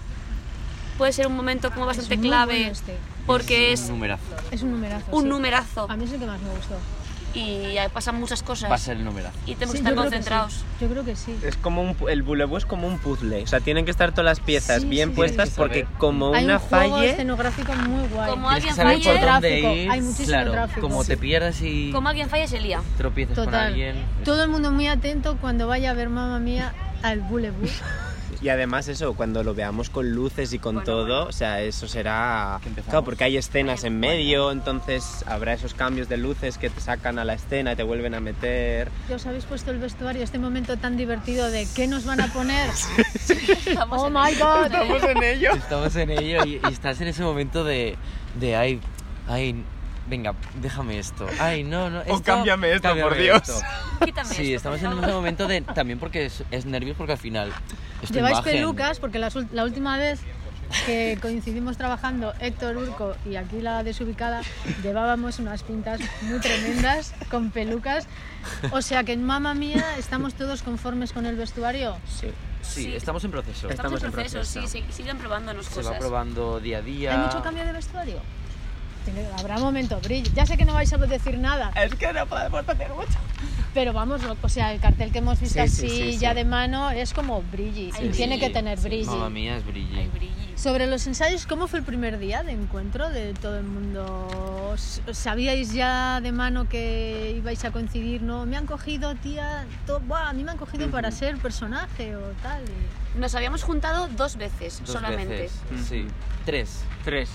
puede 0.96 1.12
ser 1.12 1.26
un 1.26 1.36
momento 1.36 1.70
como 1.72 1.86
bastante 1.86 2.16
muy 2.16 2.28
clave 2.28 2.54
bueno 2.54 2.72
este. 2.72 2.96
Porque 3.32 3.72
Es 3.72 3.80
es 3.80 3.86
un 3.88 3.94
numerazo. 3.96 4.22
Es 4.50 4.62
un 4.62 4.70
numerazo. 4.72 5.04
un 5.12 5.22
sí. 5.22 5.28
numerazo 5.28 5.86
A 5.90 5.96
mí 5.96 6.04
es 6.04 6.12
el 6.12 6.20
que 6.20 6.26
más 6.26 6.40
me 6.40 6.50
gustó. 6.50 6.74
y 7.32 7.78
ahí 7.78 7.88
pasan 7.92 8.16
muchas 8.18 8.42
cosas 8.42 8.68
Va 8.68 8.74
a 8.74 8.78
ser 8.78 8.96
el 8.96 9.04
numerazo. 9.04 9.36
y 9.46 9.54
tenemos 9.54 9.76
Sí, 9.76 9.82
que 9.82 9.88
estar 9.88 9.94
yo 9.94 10.00
concentrados. 10.02 10.52
sí. 10.52 10.60
Yo 10.80 10.88
creo 10.88 11.04
que 11.04 11.14
sí. 11.14 11.38
Es 11.44 11.56
como 11.56 11.80
un, 11.82 11.96
pu- 11.96 12.10
el 12.10 12.22
bulebu 12.22 12.56
es 12.56 12.66
como 12.66 12.88
un 12.88 12.98
puzzle, 12.98 13.42
o 13.42 13.46
sea, 13.46 13.60
tienen 13.60 13.84
que 13.84 13.92
estar 13.92 14.10
todas 14.10 14.24
las 14.24 14.40
piezas 14.40 14.82
Sí, 14.82 14.88
bien 14.88 15.10
sí, 15.10 15.14
puestas 15.16 15.50
porque 15.50 15.86
como 15.98 16.34
Hay 16.34 16.44
una 16.44 16.54
un 16.54 16.60
juego 16.60 16.96
falle... 16.96 17.10
escenográfico 17.10 17.72
muy 17.74 18.08
guay. 18.08 18.30
Como 18.30 18.50
alguien 18.50 18.74
falle- 18.74 18.84
por 18.84 18.96
Mucho 18.96 19.08
dónde 19.10 19.22
tráfico, 19.26 19.74
ir. 19.74 19.90
hay 19.92 20.00
muchísimo 20.00 20.26
claro, 20.26 20.52
tráfico. 20.52 20.80
como 20.80 21.04
te 21.04 21.16
pierdas 21.16 21.60
y 21.62 21.92
Como 21.92 22.08
alguien 22.08 22.28
falla 22.28 22.48
se 22.48 22.58
lía. 22.60 22.80
tropiezas 22.98 23.36
con 23.36 23.44
Total. 23.44 23.66
alguien. 23.68 23.96
es- 24.18 24.24
Todo 24.24 24.42
el 24.42 24.50
mundo 24.50 24.72
muy 24.72 24.88
atento 24.88 25.36
cuando 25.40 25.68
vaya 25.68 25.90
a 25.90 25.94
ver 25.94 26.08
mamá 26.08 26.40
mía 26.40 26.72
al 27.02 27.20
bulebu. 27.20 27.64
Y 28.42 28.48
además 28.48 28.88
eso, 28.88 29.12
cuando 29.14 29.44
lo 29.44 29.54
veamos 29.54 29.90
con 29.90 30.10
luces 30.12 30.52
y 30.54 30.58
con 30.58 30.76
Bueno, 30.76 30.86
todo, 30.86 31.04
bueno. 31.06 31.22
o 31.24 31.32
sea, 31.32 31.60
eso 31.60 31.86
será... 31.86 32.58
Claro, 32.86 33.04
porque 33.04 33.24
hay 33.24 33.36
escenas 33.36 33.84
en 33.84 34.00
medio, 34.00 34.50
entonces 34.50 35.24
habrá 35.26 35.52
esos 35.52 35.74
cambios 35.74 36.08
de 36.08 36.16
luces 36.16 36.56
que 36.56 36.70
te 36.70 36.80
sacan 36.80 37.18
a 37.18 37.24
la 37.26 37.34
escena 37.34 37.72
y 37.72 37.76
te 37.76 37.82
vuelven 37.82 38.14
a 38.14 38.20
meter. 38.20 38.90
¿Ya 39.10 39.16
os 39.16 39.26
habéis 39.26 39.44
puesto 39.44 39.70
el 39.72 39.78
vestuario? 39.78 40.22
Este 40.22 40.38
momento 40.38 40.78
tan 40.78 40.96
divertido 40.96 41.50
de 41.50 41.68
¿qué 41.76 41.86
nos 41.86 42.06
van 42.06 42.22
a 42.22 42.32
poner? 42.32 42.70
Estamos 43.28 44.00
oh 44.02 44.06
en 44.06 44.12
my 44.14 44.30
ello. 44.30 44.46
god. 44.46 45.04
en 45.10 45.22
ello. 45.22 45.50
Estamos 45.52 45.96
en 45.96 46.10
ello 46.10 46.44
y, 46.46 46.60
y 46.66 46.72
estás 46.72 46.98
en 47.02 47.08
ese 47.08 47.22
momento 47.22 47.62
de, 47.64 47.96
de 48.38 48.56
ay, 48.56 48.80
ay, 49.28 49.62
venga, 50.08 50.34
déjame 50.60 50.98
esto. 50.98 51.26
Ay, 51.38 51.62
no, 51.64 51.90
no. 51.90 52.00
Esto, 52.02 52.22
cámbiame 52.22 52.72
esto, 52.72 52.88
por 52.88 52.98
cámbiame 52.98 53.22
Dios. 53.22 53.36
esto. 53.48 53.60
Quítame 54.04 54.28
Sí, 54.34 54.54
esto, 54.54 54.74
estamos 54.74 54.80
por 54.80 54.98
en 54.98 55.04
ese 55.04 55.12
momento 55.14 55.46
de 55.46 55.60
también 55.60 55.98
porque 55.98 56.26
es, 56.26 56.42
es 56.50 56.64
nervios 56.66 56.96
porque 56.96 57.12
al 57.12 57.18
final 57.18 57.52
Lleváis 58.10 58.36
imagen. 58.38 58.52
pelucas 58.54 58.98
porque 59.00 59.18
ul- 59.36 59.48
la 59.52 59.64
última 59.64 59.96
vez 59.98 60.20
que 60.86 61.18
coincidimos 61.20 61.76
trabajando 61.76 62.32
Héctor 62.40 62.76
Urco 62.76 63.16
y 63.28 63.34
aquí 63.36 63.60
la 63.60 63.82
desubicada 63.82 64.40
llevábamos 64.84 65.38
unas 65.40 65.64
pintas 65.64 66.00
muy 66.22 66.38
tremendas 66.40 67.12
con 67.30 67.50
pelucas. 67.50 68.06
O 68.70 68.80
sea 68.80 69.02
que 69.04 69.12
en 69.12 69.24
Mamma 69.24 69.54
Mía 69.54 69.84
estamos 69.98 70.34
todos 70.34 70.62
conformes 70.62 71.12
con 71.12 71.26
el 71.26 71.36
vestuario. 71.36 71.96
Sí. 72.08 72.28
Sí, 72.62 72.84
Sí. 72.84 72.94
estamos 72.94 73.24
en 73.24 73.30
proceso. 73.32 73.68
Estamos, 73.70 74.00
Estamos 74.00 74.00
en 74.02 74.06
en 74.06 74.12
proceso, 74.12 74.36
proceso. 74.38 74.68
sí, 74.68 74.82
sí, 74.86 74.92
siguen 74.92 75.16
probándonos 75.18 75.66
Se 75.66 75.74
cosas. 75.76 75.94
va 75.94 75.98
probando 75.98 76.60
día 76.60 76.78
a 76.78 76.82
día. 76.82 77.12
¿Hay 77.12 77.18
mucho 77.26 77.42
cambio 77.42 77.64
de 77.64 77.72
vestuario? 77.72 78.20
Tiene- 79.04 79.26
Habrá 79.38 79.58
momento, 79.58 79.98
brillo. 80.00 80.30
Ya 80.34 80.44
sé 80.46 80.56
que 80.56 80.64
no 80.64 80.74
vais 80.74 80.92
a 80.92 80.96
decir 80.98 81.38
nada, 81.38 81.70
Es 81.74 81.94
que 81.94 82.12
no 82.12 82.26
podemos 82.26 82.68
hacer 82.68 82.90
mucho. 82.90 83.18
pero 83.74 83.92
vamos, 83.92 84.20
o 84.42 84.48
sea, 84.48 84.72
el 84.72 84.80
cartel 84.80 85.10
que 85.12 85.18
hemos 85.18 85.40
visto 85.40 85.60
Sí, 85.62 85.68
sí, 85.68 85.86
así 85.86 86.12
sí, 86.12 86.18
ya 86.18 86.30
sí. 86.30 86.36
de 86.36 86.44
mano 86.44 86.90
es 86.90 87.12
como 87.14 87.42
brilli. 87.42 87.88
Y 87.88 88.08
tiene 88.10 88.36
brilli. 88.36 88.40
que 88.40 88.50
tener 88.50 88.78
brilli. 88.80 89.04
Mamma 89.06 89.30
mía, 89.30 89.56
es 89.56 89.64
brilli. 89.66 89.98
Ay, 89.98 90.08
brilli. 90.08 90.30
Sobre 90.56 90.86
los 90.86 91.06
ensayos, 91.06 91.46
¿cómo 91.46 91.68
fue 91.68 91.78
el 91.78 91.84
primer 91.86 92.18
día 92.18 92.42
de 92.42 92.52
encuentro 92.52 93.08
de 93.08 93.32
todo 93.32 93.56
el 93.58 93.64
mundo? 93.64 94.74
¿Sabíais 95.12 95.72
ya 95.72 96.20
de 96.20 96.32
mano 96.32 96.68
que 96.68 97.32
ibais 97.38 97.64
a 97.64 97.70
coincidir? 97.70 98.20
No, 98.22 98.44
me 98.44 98.56
han 98.58 98.66
cogido, 98.66 99.14
tía, 99.14 99.64
to- 99.86 100.00
buah, 100.00 100.28
a 100.28 100.32
mí 100.34 100.44
me 100.44 100.50
han 100.50 100.58
cogido 100.58 100.90
para 100.90 101.10
ser 101.10 101.38
personaje 101.38 102.14
o 102.16 102.20
tal. 102.42 102.62
y- 102.64 103.18
Nos 103.18 103.34
habíamos 103.34 103.62
juntado 103.62 104.08
dos 104.08 104.36
veces 104.36 104.80
Dos 104.80 104.90
solamente. 104.90 105.34
veces. 105.34 105.52
Sí. 105.88 106.06
Tres. 106.44 106.82
Tres. 107.04 107.30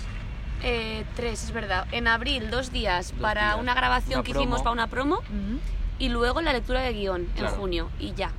Eh, 0.68 1.06
tres, 1.16 1.44
es 1.44 1.52
verdad. 1.52 1.86
En 1.92 2.08
abril, 2.08 2.50
dos 2.50 2.72
días 2.72 3.12
Dos 3.12 3.22
para 3.22 3.44
días. 3.50 3.60
una 3.60 3.74
grabación 3.76 4.20
Una 4.20 4.24
que 4.24 4.32
hicimos 4.32 4.62
para 4.64 4.72
una 4.72 4.88
promo 4.88 5.20
y 6.00 6.10
luego 6.10 6.42
la 6.42 6.52
lectura 6.54 6.82
de 6.82 6.92
guion 6.94 7.26
Claro. 7.36 7.50
en 7.54 7.56
junio 7.60 7.90
y 8.00 8.14
ya. 8.14 8.32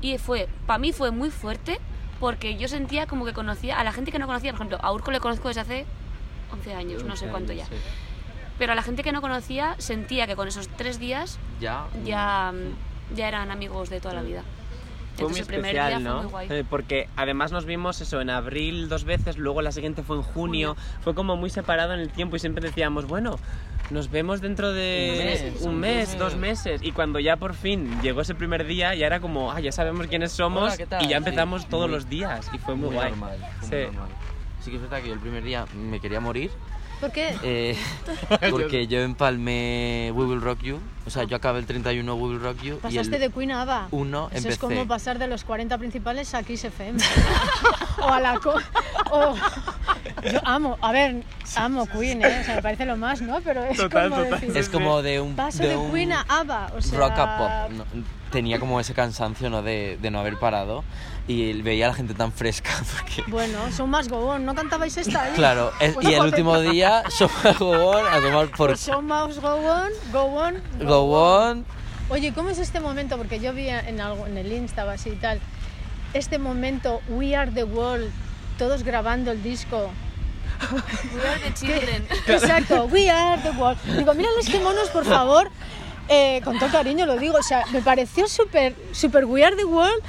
Y 0.00 0.18
fue, 0.18 0.48
para 0.66 0.78
mí 0.78 0.92
fue 0.92 1.10
muy 1.10 1.30
fuerte 1.30 1.80
porque 2.20 2.56
yo 2.56 2.68
sentía 2.68 3.06
como 3.06 3.24
que 3.24 3.32
conocía 3.32 3.80
a 3.80 3.84
la 3.84 3.92
gente 3.92 4.12
que 4.12 4.18
no 4.20 4.26
conocía, 4.26 4.52
por 4.52 4.58
ejemplo, 4.60 4.78
a 4.80 4.92
Urco 4.92 5.10
le 5.10 5.18
conozco 5.18 5.48
desde 5.48 5.60
hace 5.62 5.86
11 6.52 6.74
años, 6.74 7.02
no 7.04 7.16
sé 7.16 7.26
cuánto 7.26 7.52
ya. 7.52 7.66
Sí. 7.66 7.72
Pero 8.58 8.72
a 8.72 8.74
la 8.76 8.82
gente 8.82 9.02
que 9.02 9.10
no 9.10 9.20
conocía 9.20 9.74
sentía 9.78 10.26
que 10.28 10.36
con 10.36 10.46
esos 10.46 10.68
tres 10.68 11.00
días 11.00 11.38
Ya. 11.60 11.86
ya, 12.04 12.52
mm, 12.54 13.16
ya 13.16 13.26
eran 13.26 13.50
amigos 13.50 13.90
de 13.90 14.00
toda 14.00 14.14
la 14.14 14.22
vida. 14.22 14.42
Fue 15.16 15.28
muy 15.28 15.40
el 15.40 15.46
primer 15.46 15.64
especial, 15.76 15.88
día 15.88 15.98
¿no? 15.98 16.12
fue 16.14 16.22
muy 16.22 16.30
guay. 16.30 16.48
Eh, 16.50 16.64
Porque 16.68 17.08
además 17.16 17.52
nos 17.52 17.64
vimos 17.64 18.00
eso 18.00 18.20
en 18.20 18.30
abril 18.30 18.88
dos 18.88 19.04
veces, 19.04 19.36
luego 19.38 19.62
la 19.62 19.72
siguiente 19.72 20.02
fue 20.02 20.16
en 20.16 20.22
junio. 20.22 20.76
Fue 21.02 21.14
como 21.14 21.36
muy 21.36 21.50
separado 21.50 21.92
en 21.94 22.00
el 22.00 22.10
tiempo 22.10 22.36
y 22.36 22.38
siempre 22.38 22.64
decíamos, 22.66 23.06
bueno, 23.06 23.38
nos 23.90 24.10
vemos 24.10 24.40
dentro 24.40 24.72
de 24.72 25.10
Un 25.18 25.24
mes, 25.24 25.62
un 25.62 25.80
mes, 25.80 26.18
dos 26.18 26.36
meses. 26.36 26.80
Y 26.82 26.92
cuando 26.92 27.18
ya 27.18 27.36
por 27.36 27.54
fin 27.54 28.00
llegó 28.02 28.22
ese 28.22 28.34
primer 28.34 28.64
día, 28.66 28.94
ya 28.94 29.06
era 29.06 29.20
como, 29.20 29.52
ah, 29.52 29.60
ya 29.60 29.70
sabemos 29.72 30.06
quiénes 30.06 30.32
somos 30.32 30.74
Hola, 30.74 31.02
y 31.02 31.08
ya 31.08 31.18
empezamos 31.18 31.62
Sí, 31.62 31.68
todos 31.68 31.86
muy- 31.88 31.96
los 31.96 32.08
días. 32.08 32.50
Y 32.54 32.58
fue 32.58 32.74
muy, 32.74 32.88
guay. 32.94 33.10
normal. 33.10 33.38
fue 33.60 33.68
Sí. 33.68 33.74
muy 33.88 33.96
normal. 33.96 34.16
Sí 34.60 34.70
que 34.70 34.76
es 34.76 34.82
verdad 34.82 35.02
que 35.02 35.08
yo 35.08 35.14
el 35.14 35.20
primer 35.20 35.42
día 35.42 35.66
me 35.74 35.98
quería 36.00 36.20
morir 36.20 36.50
¿Por 37.02 37.10
qué? 37.10 37.34
eh, 37.42 37.76
porque 38.52 38.86
yo 38.86 39.00
empalmé 39.00 40.12
We 40.14 40.24
Will 40.24 40.40
Rock 40.40 40.60
You. 40.62 40.78
O 41.04 41.10
sea, 41.10 41.24
yo 41.24 41.34
acabé 41.36 41.58
el 41.58 41.66
31 41.66 42.14
We 42.14 42.28
Will 42.28 42.40
Rock 42.40 42.62
You 42.62 42.78
Pasaste 42.78 43.18
de 43.18 43.28
Queen 43.28 43.50
a 43.50 43.62
Ava. 43.62 43.88
1 43.90 44.18
Eso 44.28 44.36
empecé. 44.36 44.48
es 44.50 44.58
como 44.58 44.86
pasar 44.86 45.18
de 45.18 45.26
los 45.26 45.42
40 45.42 45.76
principales 45.78 46.32
a 46.34 46.44
Kiss 46.44 46.62
FM. 46.64 47.02
o 47.98 48.04
a 48.08 48.20
la... 48.20 48.38
co- 48.38 48.54
o- 49.10 49.34
Yo 50.32 50.40
amo, 50.44 50.78
a 50.80 50.92
ver, 50.92 51.22
amo 51.56 51.86
Queen, 51.86 52.22
¿eh? 52.22 52.38
O 52.40 52.44
sea, 52.44 52.56
me 52.56 52.62
parece 52.62 52.84
lo 52.86 52.96
más, 52.96 53.20
¿no? 53.22 53.40
Pero 53.42 53.64
es 53.64 53.76
Total, 53.76 54.10
como 54.10 54.22
total. 54.22 54.40
decir... 54.40 54.56
Es 54.56 54.68
como 54.68 55.02
de 55.02 55.20
un, 55.20 55.34
Paso 55.36 55.62
de 55.62 55.70
de, 55.70 55.76
un 55.76 55.92
Queen 55.92 56.12
a 56.12 56.22
Ava, 56.28 56.70
o 56.76 56.80
sea... 56.80 56.98
rock 56.98 57.12
a 57.18 57.38
pop. 57.38 57.70
¿no? 57.76 57.84
Tenía 58.30 58.58
como 58.58 58.80
ese 58.80 58.94
cansancio 58.94 59.50
¿no? 59.50 59.62
de, 59.62 59.98
de 60.00 60.10
no 60.10 60.20
haber 60.20 60.38
parado 60.38 60.84
y 61.28 61.60
veía 61.62 61.86
a 61.86 61.88
la 61.88 61.94
gente 61.94 62.14
tan 62.14 62.32
fresca. 62.32 62.70
Porque, 62.96 63.30
Bueno, 63.30 63.70
son 63.72 63.90
más 63.90 64.08
gobón, 64.08 64.44
¿no 64.46 64.54
cantabais 64.54 64.96
esta 64.96 65.22
ahí? 65.24 65.32
claro, 65.34 65.70
es- 65.80 65.94
Pues 65.94 66.08
y 66.08 66.14
el 66.14 66.22
último 66.22 66.58
día, 66.60 67.02
Soma 67.10 67.52
Gobón 67.58 68.04
a 68.10 68.20
tomar 68.20 68.48
por 68.50 68.70
Pues 68.70 68.80
son 68.80 69.06
más 69.06 69.38
go 69.40 69.54
on, 69.54 69.90
go 70.12 70.22
on, 70.24 70.62
go. 70.80 71.62
Oye, 72.08 72.32
¿cómo 72.34 72.50
es 72.50 72.58
este 72.58 72.80
momento? 72.80 73.16
Porque 73.16 73.38
yo 73.40 73.52
vi 73.54 73.68
en, 73.68 74.00
algo, 74.00 74.26
en 74.26 74.36
el 74.36 74.52
Insta 74.52 74.84
o 74.84 74.90
así 74.90 75.10
y 75.10 75.16
tal, 75.16 75.40
este 76.14 76.38
momento, 76.38 77.00
We 77.08 77.34
Are 77.36 77.50
the 77.50 77.64
World, 77.64 78.10
todos 78.58 78.82
grabando 78.82 79.30
el 79.30 79.42
disco. 79.42 79.90
We 81.14 81.26
are 81.26 81.40
the 81.40 81.52
children. 81.54 82.06
Exacto, 82.26 82.86
We 82.86 83.10
Are 83.10 83.40
the 83.42 83.50
World. 83.50 83.78
Digo, 83.96 84.14
mírales 84.14 84.48
qué 84.48 84.60
monos, 84.60 84.88
por 84.90 85.04
favor. 85.04 85.50
Eh, 86.08 86.40
con 86.44 86.58
todo 86.58 86.68
cariño 86.68 87.06
lo 87.06 87.16
digo, 87.16 87.38
o 87.38 87.42
sea, 87.42 87.64
me 87.72 87.80
pareció 87.80 88.26
súper, 88.26 88.74
súper 88.90 89.24
We 89.24 89.44
Are 89.44 89.54
the 89.54 89.64
World. 89.64 90.02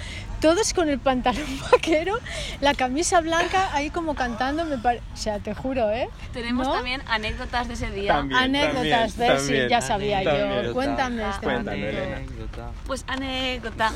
Todos 0.44 0.74
con 0.74 0.90
el 0.90 1.00
pantalón 1.00 1.46
vaquero, 1.72 2.20
la 2.60 2.74
camisa 2.74 3.22
blanca, 3.22 3.70
ahí 3.74 3.90
como 3.90 4.14
cantando, 4.14 4.66
me 4.66 4.78
pare- 4.78 5.02
o 5.14 5.18
sea, 5.18 5.40
te 5.40 5.54
juro, 5.54 5.90
¿eh? 5.90 6.10
Tenemos 6.34 6.68
¿No? 6.68 6.74
también 6.74 7.02
anécdotas 7.08 7.70
de 7.70 7.76
ese 7.76 7.90
día. 7.92 8.12
También. 8.16 8.42
Anécdotas, 8.42 9.14
también, 9.14 9.34
de 9.34 9.40
sí, 9.40 9.46
también. 9.48 9.70
ya 9.70 9.80
sabía 9.82 10.22
yo. 10.24 10.74
Cuéntame 10.74 11.30
este 11.30 11.44
Cuéntame, 11.46 11.78
momento. 11.78 11.98
Elena. 12.02 12.16
Anécdota. 12.18 12.72
Pues 12.86 13.06
anécdota. 13.08 13.92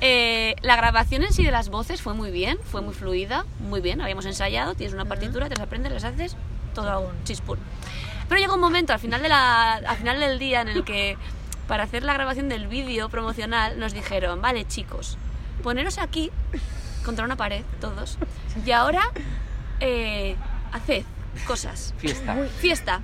Eh, 0.00 0.56
la 0.62 0.74
grabación 0.74 1.22
en 1.22 1.32
sí 1.32 1.44
de 1.44 1.52
las 1.52 1.68
voces 1.68 2.02
fue 2.02 2.14
muy 2.14 2.32
bien, 2.32 2.58
fue 2.64 2.82
muy 2.82 2.92
fluida, 2.92 3.46
muy 3.60 3.80
bien. 3.80 4.00
Habíamos 4.00 4.26
ensayado, 4.26 4.74
tienes 4.74 4.92
una 4.92 5.04
partitura, 5.04 5.48
te 5.48 5.54
las 5.54 5.64
aprendes, 5.66 5.92
las 5.92 6.02
haces, 6.02 6.36
todo 6.74 7.12
chispún. 7.22 7.60
Pero 8.28 8.40
llegó 8.40 8.54
un 8.56 8.60
momento 8.60 8.92
al 8.92 8.98
final, 8.98 9.22
de 9.22 9.28
la, 9.28 9.74
al 9.74 9.96
final 9.96 10.18
del 10.18 10.40
día 10.40 10.62
en 10.62 10.68
el 10.68 10.84
que 10.84 11.16
para 11.68 11.84
hacer 11.84 12.02
la 12.02 12.12
grabación 12.14 12.48
del 12.48 12.66
vídeo 12.66 13.08
promocional 13.08 13.78
nos 13.78 13.92
dijeron, 13.92 14.42
vale 14.42 14.64
chicos, 14.66 15.16
poneros 15.62 15.98
aquí 15.98 16.30
contra 17.04 17.24
una 17.24 17.36
pared 17.36 17.62
todos 17.80 18.18
y 18.64 18.70
ahora 18.72 19.02
eh, 19.80 20.36
haced 20.72 21.04
cosas. 21.46 21.92
Fiesta. 21.98 22.34
Fiesta. 22.58 23.00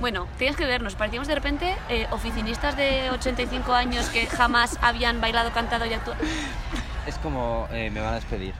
Bueno, 0.00 0.26
tienes 0.36 0.56
que 0.56 0.66
vernos. 0.66 0.96
Parecíamos 0.96 1.28
de 1.28 1.34
repente 1.36 1.76
eh, 1.88 2.06
oficinistas 2.10 2.76
de 2.76 3.10
85 3.10 3.72
años 3.72 4.06
que 4.08 4.26
jamás 4.26 4.76
habían 4.82 5.20
bailado, 5.20 5.52
cantado 5.52 5.86
y 5.86 5.92
actuado. 5.92 6.20
Es 7.06 7.16
como 7.18 7.68
eh, 7.72 7.90
me 7.90 8.00
van 8.00 8.14
a 8.14 8.16
despedir. 8.16 8.52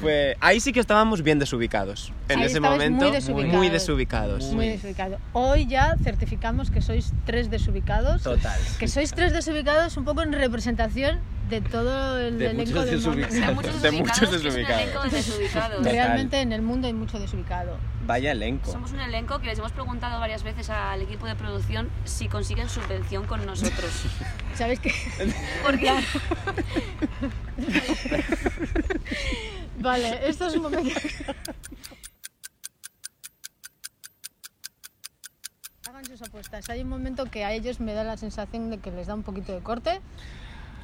Fue, 0.00 0.36
ahí 0.40 0.60
sí 0.60 0.72
que 0.72 0.78
estábamos 0.78 1.22
bien 1.22 1.40
desubicados. 1.40 2.12
En 2.28 2.38
Ahí 2.38 2.46
ese 2.46 2.58
estabais 2.58 2.78
momento, 2.90 3.06
muy 3.06 3.14
desubicados. 3.14 3.52
muy 3.56 3.68
desubicados. 3.68 4.44
Muy 4.52 4.68
desubicado. 4.68 5.18
Hoy 5.32 5.66
ya 5.66 5.96
certificamos 6.04 6.70
que 6.70 6.80
sois 6.80 7.12
tres 7.26 7.50
desubicados. 7.50 8.22
Total. 8.22 8.60
Que 8.78 8.86
sois 8.86 9.12
tres 9.12 9.32
desubicados 9.32 9.96
un 9.96 10.04
poco 10.04 10.22
en 10.22 10.32
representación 10.32 11.18
de 11.52 11.60
todo 11.60 12.18
el 12.18 12.38
De 12.38 12.46
elenco 12.46 12.80
muchos 12.80 12.86
de 12.86 12.96
Mamma 12.96 13.20
desubicados. 13.20 13.34
Mía. 13.34 13.80
De 13.82 13.92
muchos 13.92 14.20
De 14.30 14.38
desubicados, 15.18 15.78
muchos. 15.78 15.92
Realmente 15.92 16.40
en 16.40 16.52
el 16.52 16.62
mundo 16.62 16.86
hay 16.86 16.94
mucho 16.94 17.18
desubicado. 17.20 17.76
Vaya 18.06 18.32
elenco. 18.32 18.72
Somos 18.72 18.92
un 18.92 19.00
elenco 19.00 19.38
que 19.38 19.48
les 19.48 19.58
hemos 19.58 19.72
preguntado 19.72 20.18
varias 20.18 20.42
veces 20.42 20.70
al 20.70 21.02
equipo 21.02 21.26
de 21.26 21.36
producción 21.36 21.90
si 22.04 22.26
consiguen 22.28 22.70
subvención 22.70 23.26
con 23.26 23.44
nosotros. 23.44 23.90
¿Sabéis 24.54 24.80
qué? 24.80 24.94
Porque 25.62 25.92
Vale, 29.78 30.28
esto 30.28 30.46
es 30.46 30.56
un 30.56 30.62
momento. 30.62 30.98
Hagan 35.86 36.04
sus 36.06 36.22
apuestas. 36.22 36.70
Hay 36.70 36.80
un 36.80 36.88
momento 36.88 37.26
que 37.26 37.44
a 37.44 37.52
ellos 37.52 37.78
me 37.78 37.92
da 37.92 38.04
la 38.04 38.16
sensación 38.16 38.70
de 38.70 38.78
que 38.78 38.90
les 38.90 39.06
da 39.06 39.14
un 39.14 39.22
poquito 39.22 39.52
de 39.52 39.60
corte. 39.60 40.00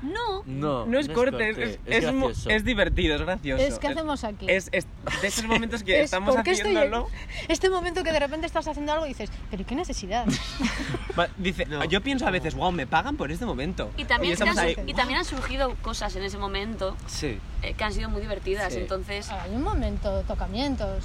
No, 0.02 0.42
No, 0.46 0.86
No 0.86 0.98
es 0.98 1.08
corte, 1.08 1.50
es, 1.50 1.78
es, 1.86 2.46
es 2.46 2.64
divertido, 2.64 3.16
es 3.16 3.22
gracioso. 3.22 3.62
Es 3.62 3.78
que 3.78 3.88
hacemos 3.88 4.24
aquí. 4.24 4.46
Es, 4.48 4.68
es 4.72 4.86
de 5.22 5.28
esos 5.28 5.44
momentos 5.46 5.82
que 5.82 5.98
Es 5.98 6.04
estamos 6.06 6.34
porque 6.34 6.52
estoy- 6.52 6.76
haciéndolo. 6.76 7.08
Este 7.48 7.68
momento 7.70 8.04
que 8.04 8.12
de 8.12 8.20
repente 8.20 8.46
estás 8.46 8.66
haciendo 8.68 8.92
algo 8.92 9.06
y 9.06 9.10
dices, 9.10 9.30
pero 9.50 9.62
¿y 9.62 9.64
qué 9.64 9.74
necesidad? 9.74 10.26
Dice, 11.36 11.66
No. 11.66 11.84
yo 11.84 12.00
pienso 12.00 12.26
a 12.26 12.30
veces, 12.30 12.54
wow, 12.54 12.70
me 12.70 12.86
pagan 12.86 13.16
por 13.16 13.30
este 13.32 13.44
momento. 13.44 13.90
y 13.96 14.04
también, 14.04 14.34
estamos 14.34 14.56
han, 14.58 14.66
ahí. 14.66 14.76
y 14.86 14.94
también 14.94 15.18
han 15.18 15.24
surgido 15.24 15.74
cosas 15.82 16.14
en 16.16 16.22
ese 16.22 16.38
momento 16.38 16.96
Sí. 17.06 17.38
eh, 17.62 17.74
que 17.74 17.84
han 17.84 17.92
sido 17.92 18.08
muy 18.08 18.20
divertidas. 18.20 18.72
Sí. 18.72 18.80
Entonces, 18.80 19.28
Hay 19.30 19.50
un 19.54 19.62
momento, 19.62 20.22
tocamientos. 20.22 21.04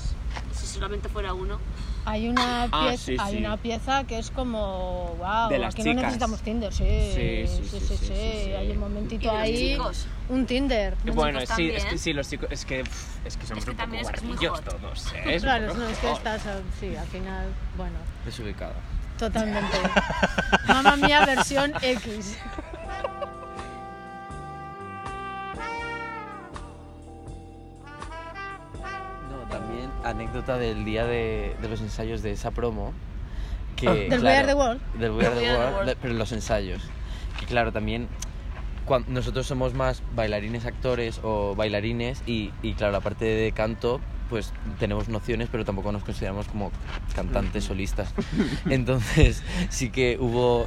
si 0.53 0.67
solamente 0.67 1.09
fuera 1.09 1.33
uno. 1.33 1.59
Hay 2.05 2.27
una, 2.27 2.63
Ah, 2.71 2.87
pieza, 2.89 3.03
sí, 3.05 3.15
hay 3.19 3.33
sí. 3.33 3.39
una 3.39 3.55
pieza 3.57 4.03
que 4.03 4.19
es 4.19 4.29
como, 4.29 5.15
wow, 5.19 5.49
De 5.49 5.57
las 5.57 5.73
aquí 5.73 5.83
no 5.83 5.93
necesitamos 5.93 6.41
Tinder, 6.41 6.73
sí. 6.73 6.83
Sí, 6.83 7.47
sí, 7.47 7.69
sí, 7.69 7.79
sí, 7.79 7.97
sí, 7.97 8.05
sí. 8.07 8.13
Hay 8.53 8.71
un 8.71 8.79
momentito 8.79 9.31
ahí, 9.31 9.71
chicos. 9.73 10.07
un 10.29 10.45
Tinder. 10.45 10.95
Los 11.05 11.15
Bueno, 11.15 11.39
sí, 11.55 11.69
es 11.69 11.85
que 11.85 11.97
sí, 11.97 12.11
los 12.11 12.29
chicos, 12.29 12.49
es 12.51 12.65
que, 12.65 12.83
es 13.25 13.37
que 13.37 13.45
somos 13.47 13.63
Es 13.63 13.65
que 13.65 13.71
un 13.71 13.77
poco 13.77 13.95
es 13.95 14.01
guarrillos 14.03 14.61
todos, 14.63 15.13
¿eh? 15.25 15.37
Claro, 15.39 15.73
no, 15.73 15.87
es 15.87 15.97
que 15.97 16.11
estás, 16.11 16.45
eh, 16.45 16.61
sí, 16.79 16.95
al 16.95 17.07
final, 17.07 17.47
bueno, 17.77 17.95
Desubicada. 18.25 18.75
totalmente. 19.17 19.77
Mamma 20.67 20.97
mía, 20.97 21.25
versión 21.25 21.73
X. 21.81 22.37
anécdota 30.03 30.57
del 30.57 30.85
día 30.85 31.05
de, 31.05 31.55
de 31.61 31.69
los 31.69 31.81
ensayos 31.81 32.21
de 32.21 32.31
esa 32.31 32.51
promo. 32.51 32.93
Que, 33.75 33.87
Oh, 33.89 33.93
¿Del 33.93 34.23
We 34.23 34.35
Are 34.35 34.47
the 34.47 34.53
World? 34.53 34.81
Del 34.99 35.11
We 35.11 35.25
Are 35.25 35.35
the 35.35 35.41
We 35.41 35.49
Are 35.49 35.69
the 35.69 35.75
World, 35.75 35.97
pero 36.01 36.13
los 36.13 36.31
ensayos. 36.31 36.81
Que 37.39 37.45
claro, 37.45 37.71
también 37.71 38.07
nosotros 39.07 39.47
somos 39.47 39.73
más 39.73 40.03
bailarines 40.15 40.65
actores 40.65 41.19
o 41.23 41.55
bailarines 41.55 42.21
y, 42.27 42.51
y 42.61 42.73
claro, 42.73 42.91
la 42.91 42.99
parte 42.99 43.25
de 43.25 43.51
canto 43.51 43.99
pues 44.33 44.51
tenemos 44.79 45.09
nociones 45.09 45.47
pero 45.51 45.63
tampoco 45.63 45.91
nos 45.91 46.03
consideramos 46.03 46.47
como 46.47 46.71
cantantes 47.15 47.65
solistas. 47.65 48.11
Entonces 48.67 49.43
sí 49.69 49.91
que 49.91 50.17
hubo 50.19 50.65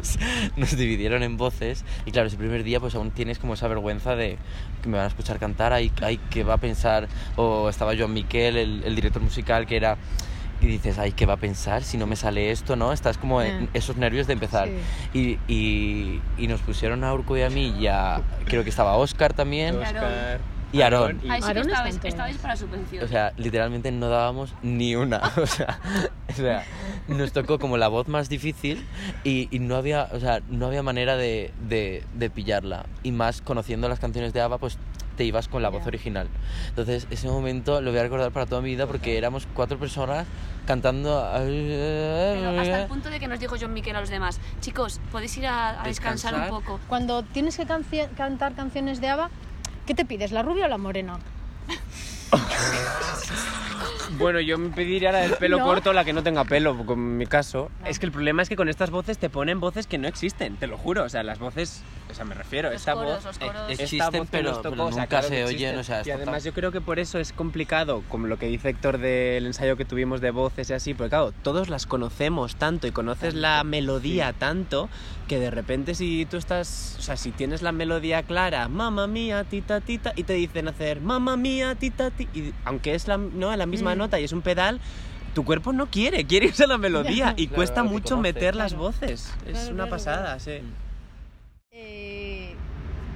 nos 0.56 0.74
dividieron 0.76 1.22
en 1.22 1.36
voces 1.36 1.84
y 2.06 2.10
claro 2.10 2.28
ese 2.28 2.38
primer 2.38 2.64
día 2.64 2.80
pues 2.80 2.94
aún 2.94 3.10
tienes 3.10 3.38
como 3.38 3.52
esa 3.52 3.68
vergüenza 3.68 4.16
de 4.16 4.38
que 4.82 4.88
me 4.88 4.96
van 4.96 5.04
a 5.04 5.08
escuchar 5.08 5.38
cantar 5.38 5.74
ay, 5.74 5.92
ay 6.00 6.18
qué 6.30 6.42
va 6.42 6.54
a 6.54 6.58
pensar 6.58 7.06
o 7.36 7.68
estaba 7.68 7.92
Joan 7.94 8.14
Miquel 8.14 8.56
el, 8.56 8.82
el 8.84 8.94
director 8.96 9.20
musical 9.20 9.66
que 9.66 9.76
era 9.76 9.98
y 10.62 10.66
dices 10.66 10.98
ay 10.98 11.12
qué 11.12 11.26
va 11.26 11.34
a 11.34 11.36
pensar 11.36 11.82
si 11.82 11.98
no 11.98 12.06
me 12.06 12.16
sale 12.16 12.50
esto 12.50 12.76
no 12.76 12.92
estás 12.94 13.18
como 13.18 13.42
en 13.42 13.64
Eh. 13.64 13.68
esos 13.74 13.96
nervios 13.98 14.26
de 14.26 14.32
empezar. 14.32 14.68
Sí. 15.12 15.38
y, 15.48 15.52
y, 15.52 16.20
y 16.38 16.46
nos 16.46 16.60
pusieron 16.62 17.04
a 17.04 17.12
Urco 17.12 17.36
y 17.36 17.42
a 17.42 17.50
mí 17.50 17.74
y 17.78 17.88
a, 17.88 18.22
creo 18.46 18.62
que 18.64 18.70
estaba 18.70 18.96
Oscar 18.96 19.34
también. 19.34 19.76
Oscar, 19.76 20.40
y 20.72 20.80
Aarón. 20.82 21.20
y- 21.22 21.30
Ahí 21.30 21.42
sí 21.42 21.52
que 21.52 21.60
está 21.60 21.70
estabais, 21.70 21.96
en 21.96 22.06
estabais 22.06 22.36
para 22.38 22.56
subvención. 22.56 23.04
O 23.04 23.08
sea, 23.08 23.32
literalmente 23.36 23.92
no 23.92 24.08
dábamos 24.08 24.54
ni 24.62 24.96
una. 24.96 25.18
O 25.36 25.46
sea, 25.46 25.78
o 26.28 26.32
sea, 26.32 26.64
nos 27.08 27.32
tocó 27.32 27.58
como 27.58 27.76
la 27.76 27.88
voz 27.88 28.08
más 28.08 28.28
difícil 28.28 28.84
y, 29.24 29.48
y 29.54 29.58
no, 29.58 29.76
había, 29.76 30.08
o 30.12 30.18
sea, 30.20 30.40
no 30.48 30.66
había 30.66 30.82
manera 30.82 31.16
de, 31.16 31.52
de, 31.68 32.04
de 32.14 32.30
pillarla. 32.30 32.86
Y 33.02 33.12
más 33.12 33.42
conociendo 33.42 33.88
las 33.88 34.00
canciones 34.00 34.32
de 34.32 34.40
ABBA, 34.40 34.58
pues 34.58 34.78
te 35.16 35.24
ibas 35.24 35.46
con 35.46 35.60
la 35.60 35.68
voz 35.68 35.86
original. 35.86 36.26
Entonces, 36.68 37.06
ese 37.10 37.28
momento 37.28 37.82
lo 37.82 37.90
voy 37.90 38.00
a 38.00 38.02
recordar 38.04 38.32
para 38.32 38.46
toda 38.46 38.62
mi 38.62 38.70
vida 38.70 38.86
porque 38.86 39.18
éramos 39.18 39.46
cuatro 39.54 39.78
personas 39.78 40.26
cantando. 40.66 41.22
Pero 41.34 42.60
hasta 42.60 42.82
el 42.82 42.88
punto 42.88 43.10
de 43.10 43.20
que 43.20 43.28
nos 43.28 43.38
dijo 43.38 43.56
John 43.60 43.74
Miquel 43.74 43.94
a 43.96 44.00
los 44.00 44.08
demás, 44.08 44.40
chicos, 44.60 45.00
podéis 45.10 45.36
ir 45.36 45.46
a, 45.46 45.82
a 45.82 45.84
descansar 45.84 46.32
un 46.34 46.40
Descansar. 46.40 46.64
poco. 46.66 46.80
Cuando 46.88 47.22
tienes 47.24 47.58
que 47.58 47.66
cantar 47.66 48.54
canciones 48.54 49.00
de 49.02 49.08
ABBA, 49.08 49.30
¿qué 49.92 49.96
te 49.96 50.04
pides, 50.06 50.32
la 50.32 50.42
rubia 50.42 50.64
o 50.64 50.68
la 50.68 50.78
morena? 50.78 51.18
Bueno, 54.18 54.40
yo 54.40 54.58
me 54.58 54.70
pediría 54.70 55.12
la 55.12 55.20
del 55.20 55.32
pelo 55.34 55.58
¿No? 55.58 55.64
corto, 55.64 55.92
la 55.92 56.04
que 56.04 56.12
no 56.12 56.22
tenga 56.22 56.44
pelo, 56.44 56.76
en 56.88 57.16
mi 57.16 57.26
caso. 57.26 57.70
Es 57.86 57.98
que 57.98 58.06
el 58.06 58.12
problema 58.12 58.42
es 58.42 58.48
que 58.48 58.56
con 58.56 58.68
estas 58.68 58.90
voces 58.90 59.18
te 59.18 59.30
ponen 59.30 59.60
voces 59.60 59.86
que 59.86 59.98
no 59.98 60.08
existen, 60.08 60.56
te 60.56 60.66
lo 60.66 60.76
juro. 60.76 61.04
O 61.04 61.08
sea, 61.08 61.22
las 61.22 61.38
voces, 61.38 61.82
o 62.10 62.14
sea, 62.14 62.24
me 62.24 62.34
refiero, 62.34 62.68
Los 62.70 62.80
esta 62.80 62.94
coros, 62.94 63.16
voz... 63.16 63.24
los 63.24 63.38
coros. 63.38 63.54
eh, 63.68 63.72
esta 63.72 63.82
Existen, 63.84 64.20
voz 64.20 64.28
pero- 64.30 64.52
tocó, 64.58 64.70
pero 64.70 64.84
o 64.84 64.92
sea, 64.92 65.02
nunca 65.02 65.06
claro 65.08 65.28
se 65.28 65.44
oyen, 65.44 65.78
o 65.78 65.84
sea, 65.84 66.02
y 66.04 66.10
además 66.10 66.44
yo 66.44 66.52
creo 66.52 66.72
que 66.72 66.80
por 66.80 66.98
eso 66.98 67.18
es 67.18 67.32
complicado, 67.32 68.02
como 68.08 68.26
lo 68.26 68.38
que 68.38 68.46
dice 68.46 68.70
Héctor 68.70 68.98
del 68.98 69.46
ensayo 69.46 69.76
que 69.76 69.84
tuvimos 69.84 70.20
de 70.20 70.30
voces 70.30 70.70
y 70.70 70.72
así, 70.74 70.94
porque 70.94 71.10
claro, 71.10 71.32
todos 71.42 71.68
las 71.68 71.86
conocemos 71.86 72.56
tanto 72.56 72.86
y 72.86 72.90
conoces 72.92 73.34
la 73.34 73.62
melodía 73.64 74.32
tanto 74.32 74.88
que 75.28 75.38
de 75.38 75.50
repente 75.50 75.94
si 75.94 76.26
tú 76.26 76.36
estás, 76.36 76.96
o 76.98 77.02
sea, 77.02 77.16
si 77.16 77.30
tienes 77.30 77.62
la 77.62 77.72
melodía 77.72 78.22
clara, 78.22 78.68
mamma 78.68 79.06
mía, 79.06 79.44
tita 79.44 79.80
tita, 79.80 80.12
y 80.16 80.24
te 80.24 80.34
dicen 80.34 80.68
hacer 80.68 81.00
mamma 81.00 81.36
mía, 81.36 81.74
tita 81.74 82.10
ti, 82.10 82.28
y 82.34 82.52
aunque 82.64 82.94
es 82.94 83.08
la, 83.08 83.16
¿no? 83.16 83.54
la 83.56 83.64
misma 83.66 83.91
Mm. 83.91 83.91
Nota 83.96 84.20
y 84.20 84.24
es 84.24 84.32
un 84.32 84.42
pedal, 84.42 84.80
tu 85.34 85.44
cuerpo 85.44 85.72
no 85.72 85.86
quiere, 85.86 86.24
quiere 86.26 86.46
irse 86.46 86.64
a 86.64 86.66
la 86.66 86.78
melodía 86.78 87.34
y 87.36 87.46
Claro, 87.46 87.56
cuesta 87.56 87.82
mucho 87.82 88.16
conoce, 88.16 88.32
meter 88.34 88.54
las 88.56 88.72
claro. 88.72 88.84
voces. 88.84 89.34
Es 89.46 89.52
Claro, 89.52 89.66
una 89.68 89.74
claro, 89.84 89.90
pasada, 89.90 90.38
sí. 90.38 90.60
Eh, 91.70 92.54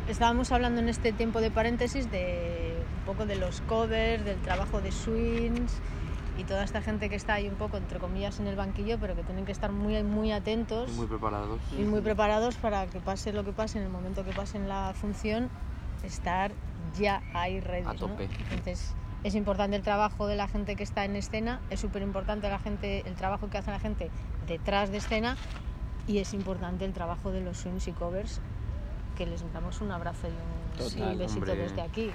estábamos 0.08 0.50
hablando 0.52 0.80
en 0.80 0.88
este 0.88 1.12
tiempo 1.12 1.40
de 1.40 1.50
paréntesis 1.50 2.10
de 2.10 2.74
un 3.00 3.04
poco 3.04 3.26
de 3.26 3.36
los 3.36 3.60
covers, 3.62 4.24
del 4.24 4.38
trabajo 4.38 4.80
de 4.80 4.92
swings 4.92 5.72
y 6.38 6.44
toda 6.44 6.64
esta 6.64 6.82
gente 6.82 7.08
que 7.08 7.16
está 7.16 7.34
ahí 7.34 7.48
un 7.48 7.54
poco, 7.54 7.76
entre 7.76 7.98
comillas, 7.98 8.40
en 8.40 8.46
el 8.46 8.56
banquillo, 8.56 8.98
pero 8.98 9.14
que 9.14 9.22
tienen 9.22 9.44
que 9.46 9.52
estar 9.52 9.72
muy, 9.72 10.02
muy 10.02 10.32
atentos 10.32 10.90
Muy 10.92 11.06
preparados. 11.06 11.60
y 11.78 11.82
muy 11.82 12.00
preparados 12.00 12.56
para 12.56 12.86
que 12.86 13.00
pase 13.00 13.32
lo 13.32 13.44
que 13.44 13.52
pase 13.52 13.78
en 13.78 13.84
el 13.84 13.90
momento 13.90 14.24
que 14.24 14.32
pase 14.32 14.56
en 14.58 14.68
la 14.68 14.92
función, 14.94 15.48
estar 16.04 16.52
ya 16.98 17.22
ahí 17.34 17.60
ready. 17.60 17.86
A 17.86 17.92
¿no? 17.92 17.98
tope. 17.98 18.28
Entonces 18.50 18.94
es 19.24 19.34
importante 19.34 19.76
el 19.76 19.82
trabajo 19.82 20.26
de 20.26 20.36
la 20.36 20.48
gente 20.48 20.76
que 20.76 20.82
está 20.82 21.04
en 21.04 21.16
escena, 21.16 21.60
es 21.70 21.80
súper 21.80 22.02
importante 22.02 22.48
la 22.48 22.58
gente, 22.58 23.02
el 23.06 23.14
trabajo 23.14 23.50
que 23.50 23.58
hace 23.58 23.70
la 23.70 23.80
gente 23.80 24.10
detrás 24.46 24.90
de 24.90 24.98
escena 24.98 25.36
y 26.06 26.18
es 26.18 26.34
importante 26.34 26.84
el 26.84 26.92
trabajo 26.92 27.32
de 27.32 27.40
los 27.40 27.58
swings 27.58 27.88
y 27.88 27.92
covers 27.92 28.40
que 29.16 29.26
les 29.26 29.50
damos 29.52 29.80
un 29.80 29.90
abrazo 29.90 30.28
y 30.28 30.30
un, 30.30 30.78
Total, 30.78 31.08
y 31.08 31.12
un 31.12 31.18
besito 31.18 31.40
hombre. 31.40 31.56
desde 31.56 31.80
aquí. 31.80 32.10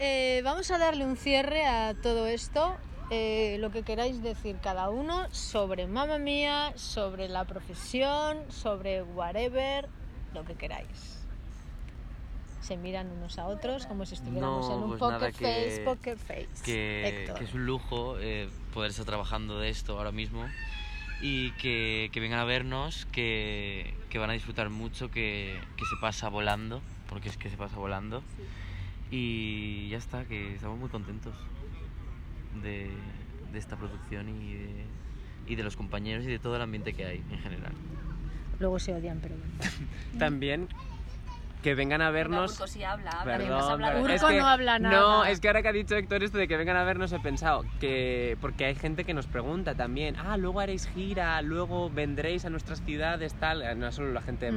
Eh, 0.00 0.42
vamos 0.42 0.70
a 0.70 0.78
darle 0.78 1.04
un 1.04 1.16
cierre 1.16 1.66
a 1.66 1.94
todo 1.94 2.26
esto. 2.26 2.76
Eh, 3.10 3.56
lo 3.60 3.70
que 3.70 3.82
queráis 3.82 4.22
decir 4.22 4.56
cada 4.62 4.88
uno 4.90 5.26
sobre 5.30 5.86
Mamma 5.86 6.18
Mía, 6.18 6.72
sobre 6.76 7.28
la 7.28 7.44
profesión, 7.44 8.38
sobre 8.50 9.02
whatever, 9.02 9.88
lo 10.32 10.44
que 10.44 10.54
queráis. 10.54 11.20
Se 12.62 12.78
miran 12.78 13.10
unos 13.12 13.38
a 13.38 13.46
otros 13.46 13.84
como 13.84 14.06
si 14.06 14.14
estuviéramos 14.14 14.68
No, 14.70 14.74
en 14.76 14.82
un 14.82 14.88
pues 14.88 14.98
poker 15.00 15.12
nada, 15.12 15.32
que- 15.32 15.44
face, 15.44 15.82
poker 15.84 16.18
face. 16.18 16.48
que, 16.64 17.30
que 17.36 17.44
es 17.44 17.52
un 17.52 17.66
lujo 17.66 18.16
eh, 18.18 18.48
poder 18.72 18.90
estar 18.90 19.04
trabajando 19.04 19.58
de 19.58 19.68
esto 19.68 19.98
ahora 19.98 20.12
mismo 20.12 20.46
y 21.20 21.50
que, 21.52 22.08
que 22.10 22.20
vengan 22.20 22.40
a 22.40 22.44
vernos, 22.44 23.04
que, 23.12 23.92
que 24.08 24.18
van 24.18 24.30
a 24.30 24.32
disfrutar 24.32 24.70
mucho, 24.70 25.10
que, 25.10 25.60
que 25.76 25.84
se 25.84 25.96
pasa 26.00 26.30
volando, 26.30 26.80
porque 27.10 27.28
es 27.28 27.36
que 27.36 27.50
se 27.50 27.56
pasa 27.58 27.76
volando. 27.76 28.22
Y 29.10 29.90
ya 29.90 29.98
está, 29.98 30.24
que 30.24 30.54
estamos 30.54 30.78
muy 30.78 30.88
contentos 30.88 31.34
de, 32.62 32.90
de 33.52 33.58
esta 33.58 33.76
producción 33.76 34.28
y 34.28 34.54
de, 34.54 34.84
y 35.46 35.54
de 35.56 35.62
los 35.62 35.76
compañeros 35.76 36.24
y 36.24 36.28
de 36.28 36.38
todo 36.38 36.56
el 36.56 36.62
ambiente 36.62 36.92
que 36.92 37.04
hay 37.04 37.22
en 37.30 37.38
general. 37.38 37.72
Luego 38.60 38.78
se 38.78 38.94
odian, 38.94 39.18
pero 39.20 39.34
bueno. 39.36 39.52
También 40.18 40.68
que 41.62 41.74
vengan 41.74 42.02
a 42.02 42.10
vernos... 42.10 42.52
Urco 42.52 42.66
sí 42.66 42.84
habla, 42.84 43.10
habla, 43.10 43.24
Perdón, 43.38 43.48
mientras 43.48 43.70
habla. 43.70 43.86
perdón. 43.88 44.10
Urco 44.10 44.32
no 44.32 44.46
habla 44.46 44.78
nada. 44.78 45.00
No, 45.00 45.24
es 45.24 45.40
que 45.40 45.48
ahora 45.48 45.62
que 45.62 45.68
ha 45.68 45.72
dicho 45.72 45.96
Héctor 45.96 46.22
esto 46.22 46.36
de 46.36 46.46
que 46.46 46.58
vengan 46.58 46.76
a 46.76 46.84
vernos 46.84 47.10
he 47.12 47.20
pensado 47.20 47.64
que 47.80 48.36
porque 48.42 48.66
hay 48.66 48.74
gente 48.74 49.04
que 49.04 49.14
nos 49.14 49.26
pregunta 49.26 49.74
también, 49.74 50.14
ah, 50.18 50.36
luego 50.36 50.60
haréis 50.60 50.86
gira, 50.88 51.40
luego 51.40 51.88
vendréis 51.88 52.44
a 52.44 52.50
nuestras 52.50 52.82
ciudades, 52.82 53.32
tal, 53.34 53.78
no 53.78 53.90
solo 53.92 54.12
la 54.12 54.20
gente 54.20 54.44
de 54.44 54.52
Mm. 54.52 54.56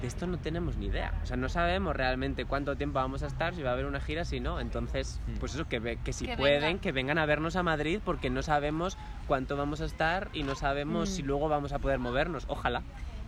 De 0.00 0.06
esto 0.06 0.26
no 0.26 0.38
tenemos 0.38 0.76
ni 0.76 0.86
idea. 0.86 1.18
O 1.22 1.26
sea, 1.26 1.36
no 1.38 1.48
sabemos 1.48 1.96
realmente 1.96 2.44
cuánto 2.44 2.76
tiempo 2.76 2.98
vamos 2.98 3.22
a 3.22 3.26
estar, 3.26 3.54
si 3.54 3.62
va 3.62 3.70
a 3.70 3.72
haber 3.72 3.86
una 3.86 4.00
gira, 4.00 4.24
si 4.26 4.40
no. 4.40 4.60
Entonces, 4.60 5.20
Mm. 5.26 5.34
pues 5.38 5.54
eso, 5.54 5.66
que, 5.68 5.98
que 6.04 6.12
si 6.12 6.26
Que 6.26 6.36
pueden, 6.36 6.78
que 6.78 6.92
vengan 6.92 7.16
a 7.18 7.24
vernos 7.26 7.56
a 7.56 7.62
Madrid 7.62 8.00
porque 8.04 8.28
no 8.28 8.42
sabemos 8.42 8.98
cuánto 9.26 9.56
vamos 9.56 9.80
a 9.80 9.86
estar 9.86 10.28
y 10.34 10.42
no 10.42 10.54
sabemos 10.54 11.08
Mm. 11.08 11.12
si 11.12 11.22
luego 11.22 11.48
vamos 11.48 11.72
a 11.72 11.78
poder 11.78 11.98
movernos. 11.98 12.44
Ojalá. 12.48 12.82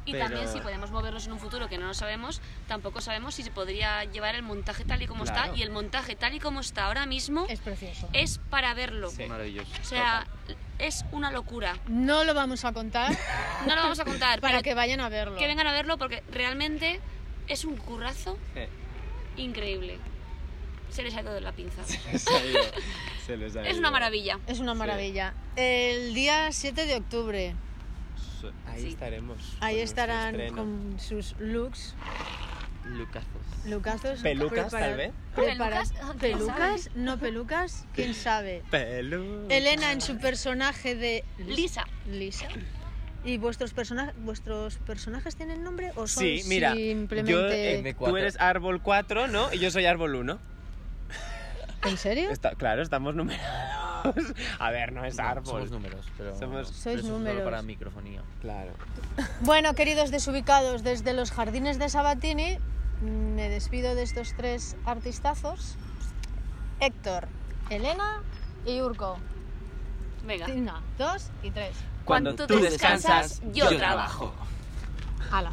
Y 0.04 0.12
Pero- 0.12 0.24
también 0.24 0.48
si 0.48 0.60
podemos 0.60 0.90
movernos 0.90 1.26
en 1.26 1.32
un 1.32 1.38
futuro 1.38 1.68
que 1.68 1.76
no 1.76 1.86
lo 1.86 1.92
sabemos, 1.94 2.40
tampoco 2.66 3.00
sabemos 3.02 3.34
si 3.34 3.42
se 3.42 3.50
podría 3.50 4.04
llevar 4.04 4.34
el 4.34 4.42
montaje 4.42 4.84
tal 4.84 5.02
y 5.02 5.06
como 5.06 5.24
Claro. 5.24 5.44
está. 5.46 5.56
Y 5.58 5.62
el 5.62 5.70
montaje 5.70 6.16
tal 6.16 6.34
y 6.34 6.38
como 6.40 6.60
está 6.60 6.86
ahora 6.86 7.04
mismo 7.04 7.44
Es 7.48 7.60
precioso. 7.60 8.08
es 8.14 8.38
para 8.50 8.72
verlo. 8.74 9.10
Sí. 9.10 9.24
Maravilloso. 9.26 9.70
O 9.82 9.84
sea, 9.84 10.26
es 10.78 11.04
una 11.12 11.30
locura. 11.30 11.76
No 11.88 12.24
lo 12.24 12.34
vamos 12.34 12.64
a 12.64 12.72
contar 12.72 13.10
No 13.66 13.74
lo 13.74 13.82
vamos 13.82 13.98
a 14.00 14.04
contar, 14.04 14.40
para 14.40 14.62
que 14.62 14.74
vayan 14.74 15.00
a 15.00 15.08
verlo. 15.08 15.36
que 15.36 15.46
vengan 15.46 15.66
a 15.66 15.72
verlo 15.72 15.98
porque 15.98 16.22
realmente 16.30 17.00
es 17.48 17.64
un 17.64 17.76
currazo 17.76 18.38
increíble. 19.36 19.98
Se 20.90 21.02
les 21.02 21.14
ha 21.14 21.20
ido 21.20 21.32
de 21.34 21.40
la 21.40 21.52
pinza. 21.52 21.84
se 21.84 21.98
ha 22.34 22.44
ido, 22.46 22.60
Se 23.26 23.36
les 23.36 23.54
ha 23.56 23.62
Es 23.66 23.70
ido. 23.72 23.78
una 23.80 23.90
maravilla. 23.90 24.38
Es 24.46 24.58
una 24.60 24.74
maravilla. 24.74 25.34
El 25.56 26.14
día 26.14 26.50
7 26.50 26.86
de 26.86 26.96
octubre, 26.96 27.54
Ahí 28.66 28.82
Sí. 28.82 28.88
estaremos. 28.88 29.56
ahí 29.60 29.80
estarán 29.80 30.54
con 30.54 30.96
sus 31.00 31.34
looks, 31.40 31.94
Lucazos. 32.88 33.26
lucazos. 33.66 34.20
Pelucas, 34.20 34.70
tal 34.70 34.96
vez. 34.96 35.12
¿Pelucas? 35.36 35.92
¿Quién 35.92 36.18
¿Pelucas? 36.18 36.90
No 36.94 37.18
pelucas, 37.18 37.84
quién 37.94 38.14
sabe. 38.14 38.62
Pelu. 38.70 39.46
Elena 39.48 39.92
en 39.92 40.00
su 40.00 40.18
personaje 40.18 40.94
de 40.94 41.24
Lisa. 41.38 41.84
Lisa. 42.06 42.48
¿Y 43.24 43.36
vuestros, 43.36 43.74
persona- 43.74 44.14
vuestros 44.18 44.78
personajes 44.78 45.36
tienen 45.36 45.62
nombre 45.64 45.90
o 45.96 46.06
son 46.06 46.22
Sí, 46.22 46.42
mira, 46.46 46.72
simplemente... 46.74 47.32
yo, 47.32 47.46
eh, 47.48 47.82
M4. 47.96 48.08
tú 48.08 48.16
eres 48.16 48.40
árbol 48.40 48.80
4, 48.80 49.26
¿no? 49.28 49.52
Y 49.52 49.58
yo 49.58 49.70
soy 49.70 49.86
árbol 49.86 50.14
1. 50.14 50.38
¿En 51.84 51.96
serio? 51.98 52.30
Está, 52.32 52.52
claro, 52.54 52.80
estamos 52.82 53.14
numerados. 53.14 54.14
A 54.60 54.70
ver, 54.70 54.92
no 54.92 55.04
es 55.04 55.16
No, 55.16 55.24
árbol. 55.24 55.44
Somos 55.46 55.70
números, 55.72 56.06
pero. 56.16 56.38
Somos- 56.38 56.68
Sois 56.68 57.02
pero 57.02 57.08
números. 57.14 57.38
Solo 57.38 57.44
para 57.50 57.62
microfonía. 57.62 58.22
Claro. 58.40 58.72
Bueno, 59.40 59.74
queridos 59.74 60.10
desubicados, 60.12 60.82
desde 60.84 61.12
los 61.12 61.32
jardines 61.32 61.78
de 61.80 61.88
Sabatini 61.88 62.58
me 63.02 63.48
despido 63.48 63.94
de 63.94 64.02
estos 64.02 64.34
tres 64.36 64.76
artistazos. 64.84 65.76
Héctor, 66.80 67.28
Elena 67.70 68.22
y 68.64 68.80
Urco. 68.80 69.18
Venga. 70.26 70.46
Una, 70.46 70.82
dos 70.98 71.30
y 71.42 71.50
tres. 71.50 71.76
Cuando 72.04 72.34
Cuando 72.36 72.46
tú 72.46 72.54
tú 72.54 72.60
descansas, 72.62 73.40
descansas, 73.40 73.54
yo 73.54 73.70
yo 73.70 73.78
trabajo. 73.78 74.32
¡Hala! 75.30 75.52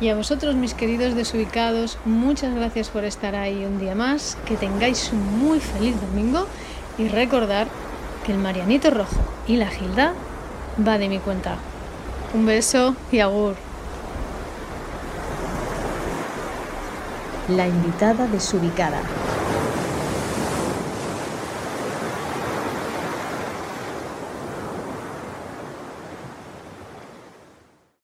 Y 0.00 0.08
a 0.08 0.16
vosotros, 0.16 0.54
mis 0.54 0.72
queridos 0.72 1.14
desubicados, 1.14 1.98
muchas 2.06 2.54
gracias 2.54 2.88
por 2.88 3.04
estar 3.04 3.34
ahí 3.34 3.66
un 3.66 3.78
día 3.78 3.94
más. 3.94 4.38
Que 4.46 4.56
tengáis 4.56 5.12
un 5.12 5.38
muy 5.38 5.60
feliz 5.60 6.00
domingo 6.00 6.46
y 6.96 7.08
recordar 7.08 7.68
que 8.24 8.32
el 8.32 8.38
Marianito 8.38 8.90
Rojo 8.90 9.20
y 9.46 9.56
la 9.56 9.68
Gilda 9.68 10.14
va 10.86 10.98
de 10.98 11.08
mi 11.08 11.18
cuenta. 11.18 11.56
Un 12.34 12.46
beso 12.46 12.94
y 13.10 13.20
agur. 13.20 13.56
La 17.48 17.66
invitada 17.66 18.26
desubicada. 18.26 19.00